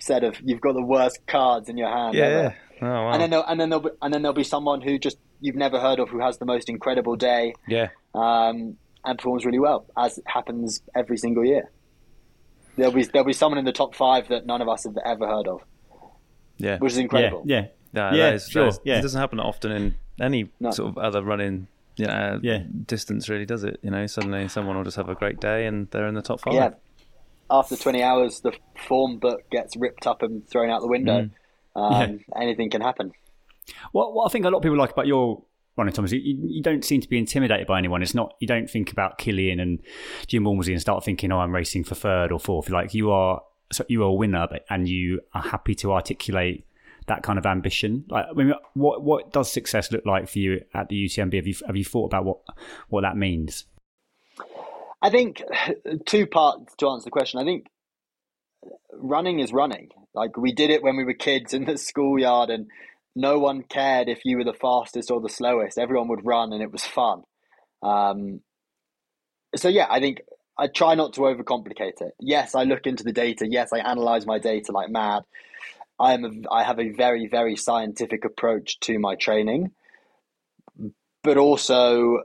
[0.00, 2.14] set of you've got the worst cards in your hand.
[2.14, 2.24] Yeah.
[2.24, 2.56] ever.
[2.82, 3.10] Oh wow.
[3.12, 5.54] And then there'll, and then there'll be, and then there'll be someone who just you've
[5.56, 7.88] never heard of who has the most incredible day yeah.
[8.14, 11.70] um, and performs really well, as happens every single year.
[12.76, 15.26] There'll be there'll be someone in the top five that none of us have ever
[15.26, 15.62] heard of,
[16.58, 16.78] Yeah.
[16.78, 17.42] which is incredible.
[17.46, 18.98] yeah, Yeah, Yeah, that is, sure, that is- yeah.
[18.98, 20.70] It doesn't happen often in any No.
[20.70, 22.64] sort of other running you know, Yeah.
[22.86, 23.78] distance, really, does it?
[23.82, 26.40] You know, suddenly someone will just have a great day and they're in the top
[26.40, 26.54] five.
[26.54, 26.70] Yeah.
[27.48, 28.52] After 20 hours, the
[28.88, 31.30] form book gets ripped up and thrown out the window.
[31.76, 33.12] Um, Anything can happen.
[33.92, 35.42] What, what I think a lot of people like about your
[35.76, 38.02] running, Thomas, you, you don't seem to be intimidated by anyone.
[38.02, 39.80] It's not you don't think about Kilian and
[40.26, 42.70] Jim Walmsley and start thinking, "Oh, I'm racing for third or fourth.
[42.70, 46.66] Like you are, so you are a winner, and you are happy to articulate
[47.06, 48.04] that kind of ambition.
[48.08, 51.34] Like, I mean, what what does success look like for you at the UTMB?
[51.34, 52.38] Have you have you thought about what
[52.88, 53.66] what that means?
[55.02, 55.42] I think
[56.06, 57.40] two parts to answer the question.
[57.40, 57.66] I think
[58.92, 59.90] running is running.
[60.14, 62.68] Like we did it when we were kids in the schoolyard, and
[63.16, 65.78] no one cared if you were the fastest or the slowest.
[65.78, 67.22] Everyone would run, and it was fun.
[67.82, 68.40] Um,
[69.56, 70.22] so yeah, I think
[70.58, 72.12] I try not to overcomplicate it.
[72.20, 73.46] Yes, I look into the data.
[73.48, 75.22] Yes, I analyze my data like mad.
[75.98, 79.70] I am a, I have a very very scientific approach to my training,
[81.22, 82.20] but also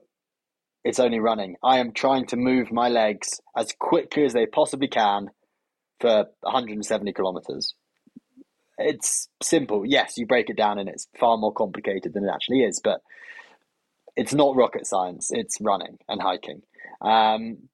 [0.84, 1.56] it's only running.
[1.64, 5.30] I am trying to move my legs as quickly as they possibly can
[6.00, 7.76] for 170 kilometers.
[8.80, 9.84] It's simple.
[9.86, 13.02] Yes, you break it down and it's far more complicated than it actually is, but
[14.16, 15.30] it's not rocket science.
[15.32, 16.62] It's running and hiking.
[17.02, 17.70] Um,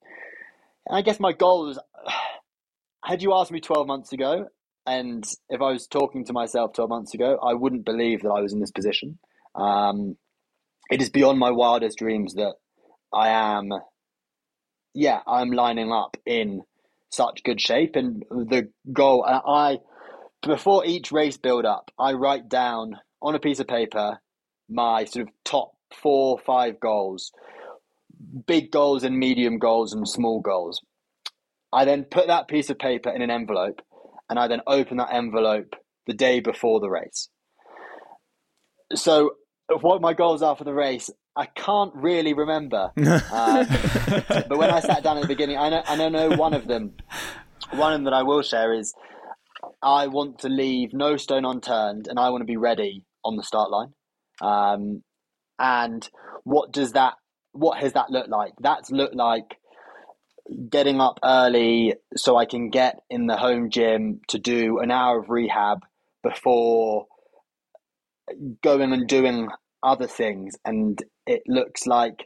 [0.88, 1.80] and I guess my goal is
[3.04, 4.48] had you asked me 12 months ago,
[4.88, 8.42] and if I was talking to myself 12 months ago, I wouldn't believe that I
[8.42, 9.20] was in this position.
[9.56, 10.18] Um,
[10.90, 12.56] it is beyond my wildest dreams that
[13.14, 13.70] I am,
[14.94, 16.62] yeah, I'm lining up in
[17.10, 17.96] such good shape.
[17.96, 19.80] And the goal, I,
[20.42, 24.20] before each race build up, I write down on a piece of paper
[24.70, 27.32] my sort of top four, five goals,
[28.48, 30.82] big goals and medium goals and small goals.
[31.72, 33.82] I then put that piece of paper in an envelope
[34.30, 35.76] and I then open that envelope
[36.08, 37.30] the day before the race.
[38.94, 39.32] So,
[39.82, 42.92] what my goals are for the race, I can't really remember.
[42.98, 43.68] Um,
[44.48, 46.68] but when I sat down at the beginning, I know, I know, know one of
[46.68, 46.94] them.
[47.72, 48.94] One of them that I will share is
[49.86, 53.44] I want to leave no stone unturned, and I want to be ready on the
[53.44, 53.94] start line.
[54.42, 55.04] Um,
[55.60, 56.10] and
[56.44, 57.14] what does that?
[57.52, 58.54] What has that looked like?
[58.60, 59.58] That's looked like
[60.70, 65.20] getting up early so I can get in the home gym to do an hour
[65.20, 65.80] of rehab
[66.24, 67.06] before
[68.64, 69.50] going and doing
[69.84, 70.56] other things.
[70.66, 72.26] And it looks like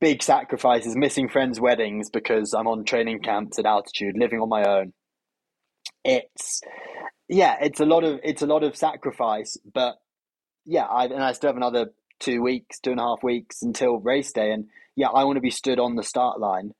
[0.00, 4.64] big sacrifices, missing friends' weddings because I'm on training camps at altitude, living on my
[4.64, 4.92] own.
[6.04, 6.60] It's
[7.28, 9.96] yeah, it's a lot of it's a lot of sacrifice, but
[10.64, 13.98] yeah, I and I still have another two weeks, two and a half weeks until
[13.98, 16.72] race day, and yeah, I want to be stood on the start line,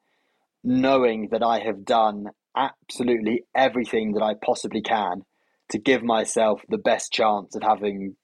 [0.64, 5.22] knowing that I have done absolutely everything that I possibly can
[5.70, 8.16] to give myself the best chance of having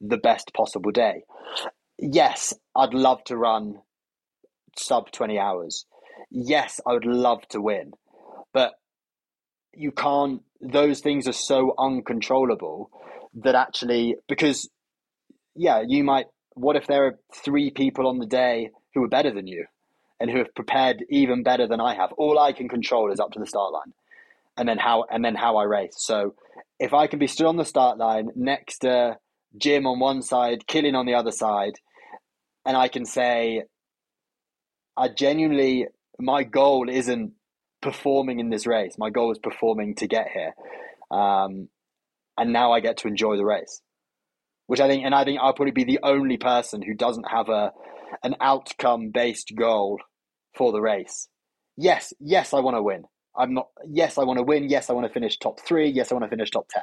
[0.00, 1.22] the best possible day.
[1.98, 3.80] Yes, I'd love to run
[4.76, 5.86] sub 20 hours.
[6.30, 7.92] Yes, I would love to win.
[9.78, 12.90] You can't, those things are so uncontrollable
[13.34, 14.70] that actually, because,
[15.54, 19.30] yeah, you might, what if there are three people on the day who are better
[19.30, 19.66] than you
[20.18, 22.12] and who have prepared even better than I have?
[22.12, 23.92] All I can control is up to the start line
[24.56, 25.96] and then how, and then how I race.
[25.98, 26.34] So
[26.80, 29.18] if I can be stood on the start line next to
[29.58, 31.74] Jim on one side, Kilian on the other side,
[32.64, 33.64] and I can say,
[34.96, 37.32] I genuinely, my goal isn't
[37.86, 38.96] performing in this race.
[38.98, 40.54] My goal is performing to get here.
[41.16, 41.68] Um,
[42.36, 43.80] and now I get to enjoy the race,
[44.66, 47.48] which I think, and I think I'll probably be the only person who doesn't have
[47.48, 47.70] a,
[48.24, 50.00] an outcome based goal
[50.56, 51.28] for the race.
[51.76, 53.04] Yes, yes, I want to win.
[53.38, 54.68] I'm not, yes, I want to win.
[54.68, 55.88] Yes, I want to finish top three.
[55.88, 56.82] Yes, I want to finish top 10.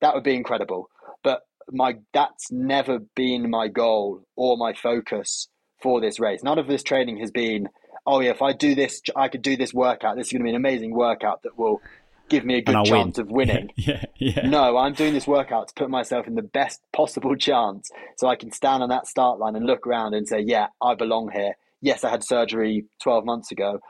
[0.00, 0.90] That would be incredible.
[1.22, 5.46] But my, that's never been my goal or my focus
[5.80, 6.42] for this race.
[6.42, 7.68] None of this training has been,
[8.06, 10.16] oh yeah, if I do this, I could do this workout.
[10.16, 11.80] This is going to be an amazing workout that will
[12.28, 13.26] give me a good chance win.
[13.26, 13.70] of winning.
[13.76, 14.46] yeah, yeah.
[14.46, 18.36] No, I'm doing this workout to put myself in the best possible chance so I
[18.36, 21.54] can stand on that start line and look around and say, yeah, I belong here.
[21.80, 23.80] Yes, I had surgery 12 months ago,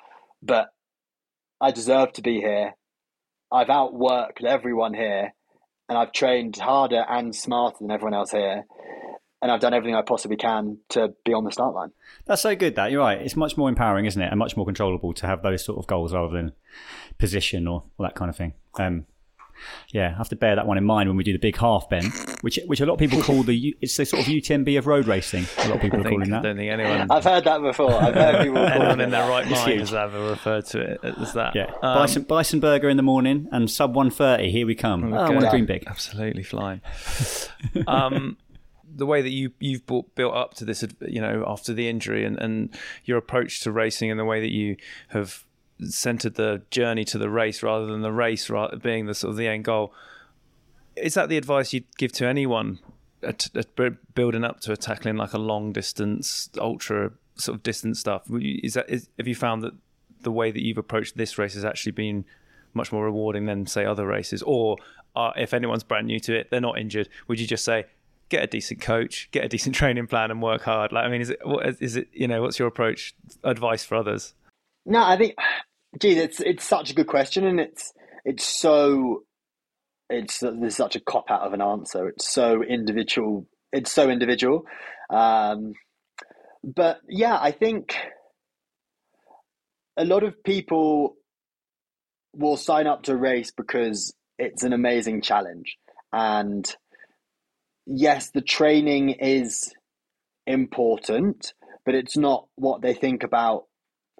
[0.42, 0.68] but
[1.60, 2.74] I deserve to be here.
[3.52, 5.32] I've outworked everyone here
[5.88, 8.64] and I've trained harder and smarter than everyone else here.
[9.44, 11.90] And I've done everything I possibly can to be on the start line.
[12.24, 12.76] That's so good.
[12.76, 13.20] That you're right.
[13.20, 15.86] It's much more empowering, isn't it, and much more controllable to have those sort of
[15.86, 16.52] goals rather than
[17.18, 18.54] position or, or that kind of thing.
[18.78, 19.04] Um,
[19.92, 21.90] yeah, I have to bear that one in mind when we do the big half,
[21.90, 22.04] Ben,
[22.40, 25.06] which which a lot of people call the it's the sort of UTMB of road
[25.06, 25.44] racing.
[25.58, 26.42] A lot of people I are think, calling I that.
[26.42, 27.92] don't think anyone, I've heard that before.
[27.92, 31.00] I've heard people call anyone in their right It's mind has ever referred to it
[31.04, 31.54] as that.
[31.54, 34.50] Yeah, Um, bison, bison burger in the morning and sub one thirty.
[34.50, 35.12] Here we come.
[35.12, 35.34] Oh, I Okay.
[35.34, 35.84] want to dream big.
[35.86, 36.80] Absolutely flying.
[37.86, 38.36] um,
[38.94, 42.38] the way that you you've built, up to this, you know, after the injury, and,
[42.38, 44.76] and your approach to racing, and the way that you
[45.08, 45.44] have
[45.80, 48.50] centered the journey to the race rather than the race
[48.82, 49.92] being the sort of the end goal.
[50.96, 52.78] Is that the advice you'd give to anyone
[53.22, 53.74] at, at
[54.14, 58.22] building up to a tackling like a long distance, ultra sort of distance stuff?
[58.30, 59.72] Is that is, have you found that
[60.20, 62.24] the way that you've approached this race has actually been
[62.72, 64.42] much more rewarding than say other races?
[64.42, 64.76] Or
[65.16, 67.86] uh, if anyone's brand new to it, they're not injured, would you just say
[68.28, 70.92] get a decent coach, get a decent training plan, and work hard?
[70.92, 72.08] Like, I mean, is it what is it?
[72.12, 74.34] You know, what's your approach, advice for others?
[74.86, 75.34] No, I think,
[76.00, 77.92] geez, it's it's such a good question, and it's
[78.24, 79.24] it's so
[80.10, 82.08] it's there's such a cop out of an answer.
[82.08, 83.46] It's so individual.
[83.72, 84.66] It's so individual.
[85.10, 85.74] Um,
[86.62, 87.96] but yeah, I think
[89.96, 91.16] a lot of people
[92.34, 95.76] will sign up to race because it's an amazing challenge,
[96.12, 96.74] and
[97.86, 99.72] yes, the training is
[100.46, 101.54] important,
[101.84, 103.64] but it's not what they think about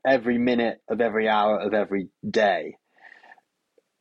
[0.07, 2.77] every minute of every hour of every day.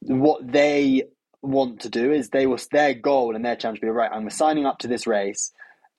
[0.01, 1.03] What they
[1.41, 4.11] want to do is they will their goal and their challenge be right.
[4.11, 5.51] I'm signing up to this race,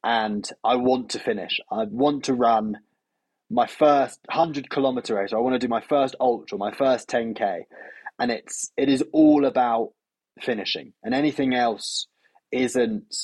[0.02, 1.60] and I want to finish.
[1.70, 2.78] I want to run
[3.50, 5.32] my first hundred kilometer race.
[5.32, 7.62] I want to do my first ultra, my first 10k,
[8.18, 9.92] and it's it is all about
[10.40, 12.08] finishing, and anything else
[12.50, 13.14] isn't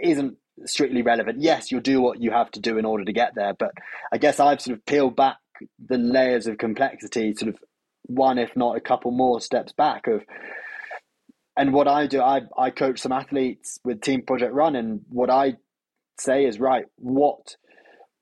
[0.00, 1.40] isn't strictly relevant.
[1.40, 3.72] Yes, you'll do what you have to do in order to get there, but
[4.12, 5.36] I guess I've sort of peeled back
[5.84, 7.58] the layers of complexity, sort of
[8.02, 10.22] one, if not a couple more steps back of.
[11.56, 15.30] And what I do, I I coach some athletes with Team Project Run, and what
[15.30, 15.56] I
[16.18, 16.86] say is right.
[16.96, 17.56] What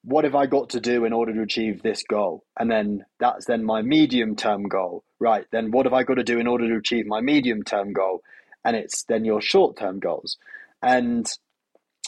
[0.03, 2.45] what have I got to do in order to achieve this goal?
[2.59, 5.05] And then that's then my medium term goal.
[5.19, 5.45] Right.
[5.53, 8.23] Then what have I got to do in order to achieve my medium term goal?
[8.65, 10.39] And it's then your short term goals.
[10.83, 11.27] And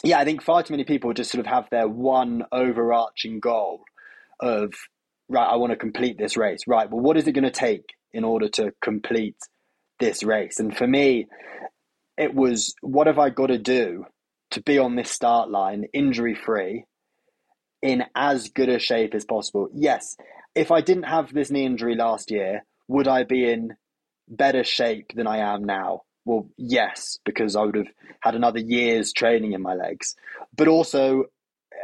[0.03, 3.83] yeah, I think far too many people just sort of have their one overarching goal
[4.39, 4.73] of,
[5.29, 6.61] right, I want to complete this race.
[6.67, 6.89] Right.
[6.89, 9.37] Well, what is it going to take in order to complete
[9.99, 10.59] this race?
[10.59, 11.27] And for me,
[12.17, 14.05] it was, what have I got to do
[14.51, 16.85] to be on this start line injury free
[17.81, 19.69] in as good a shape as possible?
[19.73, 20.17] Yes.
[20.53, 23.69] If I didn't have this knee injury last year, would I be in
[24.27, 26.01] better shape than I am now?
[26.25, 27.87] Well, yes, because I would have
[28.21, 30.15] had another year's training in my legs.
[30.55, 31.25] But also,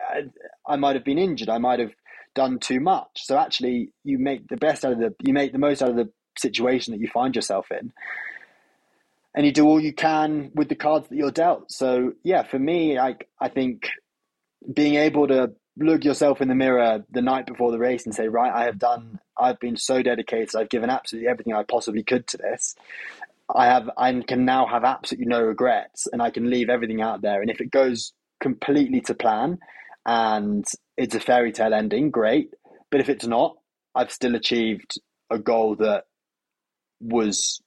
[0.09, 0.23] I,
[0.65, 1.49] I might have been injured.
[1.49, 1.93] I might have
[2.35, 3.09] done too much.
[3.15, 5.95] So actually, you make the best out of the you make the most out of
[5.95, 7.91] the situation that you find yourself in,
[9.35, 11.71] and you do all you can with the cards that you're dealt.
[11.71, 13.89] So yeah, for me, I I think
[14.73, 18.27] being able to look yourself in the mirror the night before the race and say,
[18.27, 19.19] right, I have done.
[19.37, 20.55] I've been so dedicated.
[20.55, 22.75] I've given absolutely everything I possibly could to this.
[23.55, 27.21] I have I can now have absolutely no regrets and I can leave everything out
[27.21, 27.41] there.
[27.41, 29.57] And if it goes completely to plan
[30.05, 30.65] and
[30.97, 32.53] it's a fairy tale ending, great.
[32.91, 33.57] But if it's not,
[33.95, 36.05] I've still achieved a goal that
[36.99, 37.61] was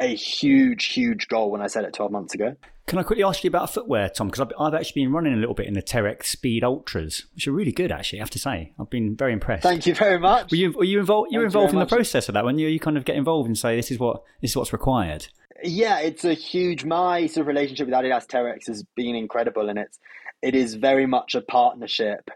[0.00, 2.56] a huge, huge goal when I said it 12 months ago.
[2.86, 4.28] Can I quickly ask you about footwear, Tom?
[4.28, 7.48] Because I've, I've actually been running a little bit in the Terrex Speed Ultras, which
[7.48, 8.20] are really good, actually.
[8.20, 9.62] I have to say, I've been very impressed.
[9.62, 10.50] Thank you very much.
[10.50, 11.32] Were you were you involved?
[11.32, 11.98] You were Thank you involved in very the much.
[11.98, 14.22] process of that when you you kind of get involved and say this is what
[14.42, 15.28] this is what's required.
[15.62, 16.84] Yeah, it's a huge.
[16.84, 19.98] My sort of relationship with Adidas Terrex has been incredible, and it's
[20.42, 22.28] it is very much a partnership.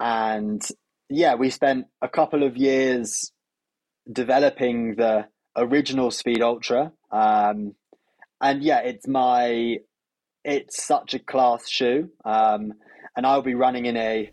[0.00, 0.60] And
[1.08, 3.30] yeah, we spent a couple of years
[4.10, 7.74] developing the original Speed Ultra, um,
[8.40, 9.78] and yeah, it's my
[10.44, 12.72] it's such a class shoe, um,
[13.16, 14.30] and I'll be running in a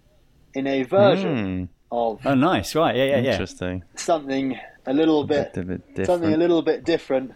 [0.53, 2.95] in a version of Oh, nice, right?
[2.95, 3.32] Yeah, yeah, yeah.
[3.34, 3.84] Interesting.
[3.95, 5.53] something a little bit
[5.95, 7.32] bit something a little bit different.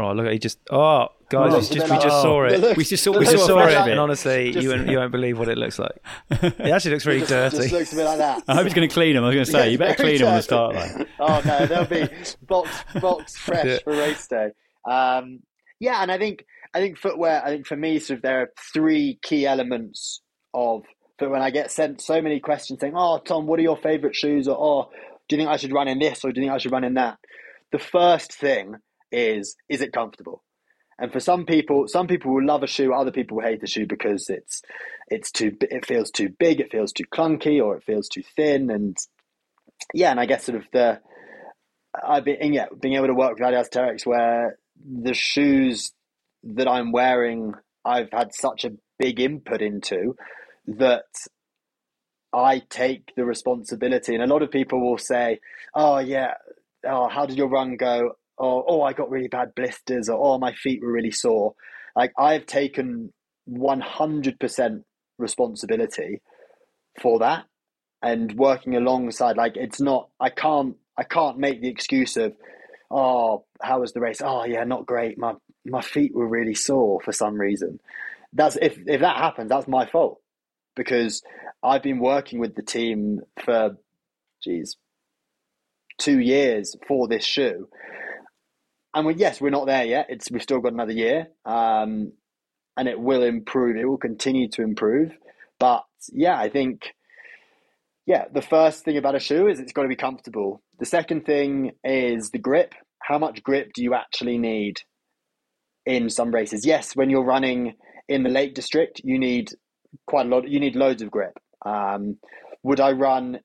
[0.00, 0.60] Oh, look, he just.
[0.70, 1.56] Oh, guys, Oh.
[1.58, 2.60] we just, we just saw it.
[2.60, 4.88] Look, We just saw- look, we just saw it, look, and honestly, Just- you won't,
[4.88, 5.96] you won't believe what it looks like.
[6.30, 7.56] It actually looks really just, dirty.
[7.56, 8.44] just looks a bit like that.
[8.46, 9.24] I hope he's going to clean them.
[9.24, 11.06] I was going to say, you better Very clean them on the start line.
[11.18, 12.08] oh no, they'll be
[12.46, 12.70] box
[13.00, 13.78] box fresh Yeah.
[13.82, 14.50] for race day.
[14.88, 15.40] Um,
[15.80, 17.42] yeah, and I think I think footwear.
[17.44, 20.20] I think for me, sort of there are three key elements
[20.54, 20.82] of
[21.18, 21.38] footwear.
[21.38, 24.48] When I get sent so many questions saying, "Oh, Tom, what are your favorite shoes?"
[24.48, 24.90] or "Oh,
[25.28, 26.84] do you think I should run in this?" or "Do you think I should run
[26.84, 27.18] in that?"
[27.72, 28.76] The first thing
[29.12, 30.42] is, is it comfortable?
[30.98, 32.92] And for some people, some people will love a shoe.
[32.92, 34.62] Other people will hate the shoe because it's
[35.08, 38.70] it's too it feels too big, it feels too clunky, or it feels too thin.
[38.70, 38.96] And
[39.94, 41.00] yeah, and I guess sort of the
[42.04, 45.92] I've been yeah, being able to work with Adidas Terrex where the shoes
[46.42, 47.54] that I'm wearing,
[47.84, 50.16] I've had such a big input into
[50.66, 51.04] that
[52.32, 54.14] I take the responsibility.
[54.14, 55.40] And a lot of people will say,
[55.74, 56.34] "Oh yeah,
[56.86, 60.38] oh how did your run go?" Or "Oh I got really bad blisters," or "Oh
[60.38, 61.54] my feet were really sore."
[61.96, 63.12] Like I've taken
[63.46, 64.84] one hundred percent
[65.18, 66.20] responsibility
[67.00, 67.46] for that
[68.02, 72.32] and working alongside like it's not i can't i can't make the excuse of
[72.90, 74.20] oh how was the race?
[74.24, 75.18] Oh yeah not great.
[75.18, 75.34] My
[75.66, 77.80] my feet were really sore for some reason.
[78.32, 80.20] That's if if that happens that's my fault
[80.76, 81.22] because
[81.62, 83.76] i've been working with the team for
[84.42, 84.76] geez
[85.98, 87.68] two years for this shoe.
[88.94, 90.06] And we, yes we're not there yet.
[90.08, 92.12] It's we've still got another year um
[92.76, 93.76] and it will improve.
[93.76, 95.12] It will continue to improve.
[95.58, 96.94] But yeah i think
[98.08, 100.62] yeah, the first thing about a shoe is it's got to be comfortable.
[100.78, 102.74] The second thing is the grip.
[103.00, 104.76] How much grip do you actually need
[105.86, 106.66] in some races?
[106.66, 107.74] Yes, when you're running
[108.08, 109.52] in the Lake District, you need
[110.06, 110.48] quite a lot.
[110.48, 111.38] You need loads of grip.
[111.64, 112.18] Um,
[112.62, 113.40] would I run?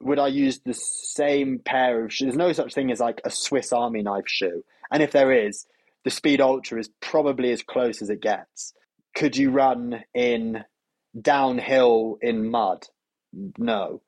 [0.00, 2.26] Would I use the same pair of shoes?
[2.26, 5.66] There's no such thing as like a Swiss Army knife shoe, and if there is,
[6.04, 8.72] the Speed Ultra is probably as close as it gets.
[9.14, 10.64] Could you run in
[11.20, 12.84] downhill in mud?
[13.58, 14.02] No.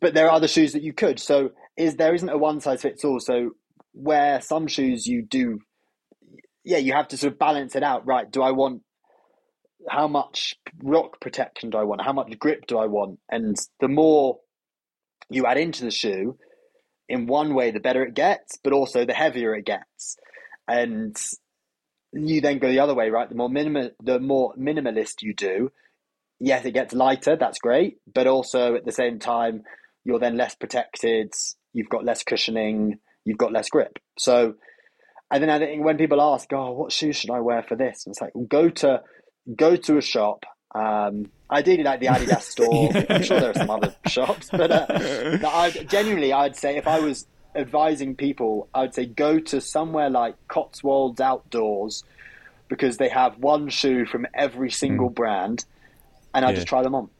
[0.00, 1.18] But there are other shoes that you could.
[1.18, 3.18] So is there isn't a one size fits all.
[3.18, 3.50] So
[3.94, 5.60] where some shoes you do,
[6.64, 8.06] yeah, you have to sort of balance it out.
[8.06, 8.30] Right?
[8.30, 8.82] Do I want
[9.88, 12.02] how much rock protection do I want?
[12.02, 13.18] How much grip do I want?
[13.30, 14.40] And the more
[15.30, 16.36] you add into the shoe,
[17.08, 20.16] in one way, the better it gets, but also the heavier it gets.
[20.66, 21.16] And
[22.12, 23.28] you then go the other way, right?
[23.28, 25.70] The more minimal, the more minimalist you do,
[26.40, 27.36] yes, it gets lighter.
[27.36, 29.62] That's great, but also at the same time,
[30.04, 31.32] you're then less protected.
[31.72, 33.00] You've got less cushioning.
[33.24, 33.98] You've got less grip.
[34.18, 34.54] So,
[35.30, 38.04] and then I think when people ask, "Oh, what shoes should I wear for this?"
[38.06, 39.02] And it's like, go to
[39.56, 40.44] go to a shop.
[40.74, 42.90] Um, ideally, like the Adidas store.
[43.08, 44.86] I'm sure there are some other shops, but uh,
[45.46, 50.10] I genuinely, I'd say if I was advising people, I would say go to somewhere
[50.10, 52.02] like Cotswolds Outdoors
[52.68, 55.64] because they have one shoe from every single brand
[56.34, 56.54] and I Yeah.
[56.56, 57.10] just try them on,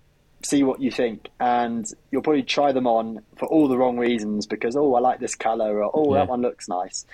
[0.45, 4.47] see what you think, and you'll probably try them on for all the wrong reasons
[4.47, 6.21] because oh I like this color or oh Yeah.
[6.21, 7.05] that one looks nice.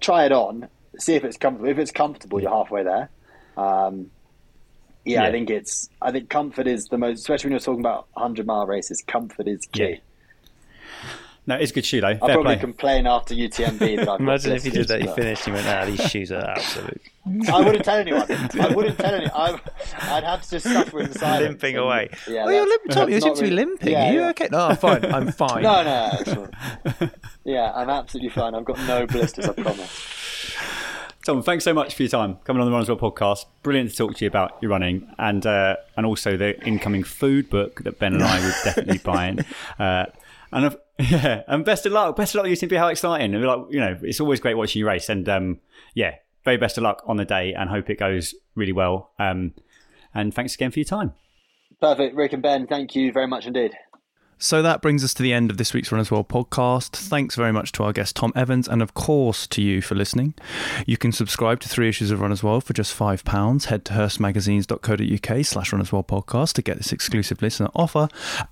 [0.00, 0.68] Try it on,
[0.98, 1.68] see if it's comfortable.
[1.70, 3.10] If it's comfortable, you're halfway there.
[3.56, 4.10] Um,
[5.04, 5.28] yeah, Yeah.
[5.28, 5.90] I think it's.
[6.00, 9.02] I think comfort is the most, especially when you're talking about hundred mile races.
[9.06, 10.00] Comfort is key.
[11.44, 11.56] Yeah.
[11.56, 12.08] No, it's a good shoe though.
[12.08, 12.56] I'll probably play.
[12.58, 15.66] complain after UTMB that I've got Imagine if you did that, you finished, you went,
[15.66, 17.02] ah, these shoes are absolute.
[17.52, 18.26] I wouldn't tell anyone.
[18.30, 19.32] I wouldn't tell anyone.
[19.34, 19.58] I,
[20.16, 21.42] I'd have to just suffer in silence.
[21.48, 22.10] limping and- away.
[22.28, 23.08] Yeah, oh, you're limping, Tom.
[23.08, 23.92] You that's seem not to be limping.
[23.92, 24.28] Yeah, are you yeah.
[24.30, 24.48] okay?
[24.52, 25.04] No, I'm fine.
[25.04, 25.62] I'm fine.
[25.62, 27.10] No, no, it's fine.
[27.44, 28.54] yeah, I'm absolutely fine.
[28.54, 30.54] I've got no blisters, I promise.
[31.24, 33.46] Tom, thanks so much for your time coming on the Runner's World podcast.
[33.62, 37.48] Brilliant to talk to you about your running and uh, and also the incoming food
[37.48, 39.38] book that Ben and I would definitely be buying.
[39.78, 40.06] Uh,
[40.50, 40.76] and
[41.10, 42.16] yeah, and best of luck.
[42.16, 43.34] Best of luck, you seem to be how exciting.
[43.34, 45.08] And, Like you know, it's always great watching you race.
[45.08, 45.60] And um,
[45.94, 49.10] yeah, very best of luck on the day, and hope it goes really well.
[49.18, 49.54] Um,
[50.14, 51.14] and thanks again for your time.
[51.80, 52.14] Perfect.
[52.14, 53.72] Rick and Ben, thank you very much indeed.
[54.38, 56.96] So that brings us to the end of this week's Runner's World podcast.
[56.96, 60.34] Thanks very much to our guest Tom Evans, and of course to you for listening.
[60.84, 63.66] You can subscribe to three issues of Runner's World for just five pounds.
[63.66, 68.08] Head to hearstmagazines.co.uk slash Runner's World podcast to get this exclusive listener offer.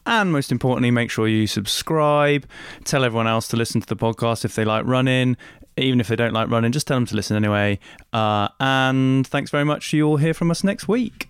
[0.06, 2.46] And most importantly, make sure you subscribe.
[2.84, 5.36] Tell everyone else to listen to the podcast if they like running.
[5.76, 7.78] Even if they don't like running, just tell them to listen anyway.
[8.12, 9.92] Uh, and thanks very much.
[9.92, 11.29] You'll hear from us next week.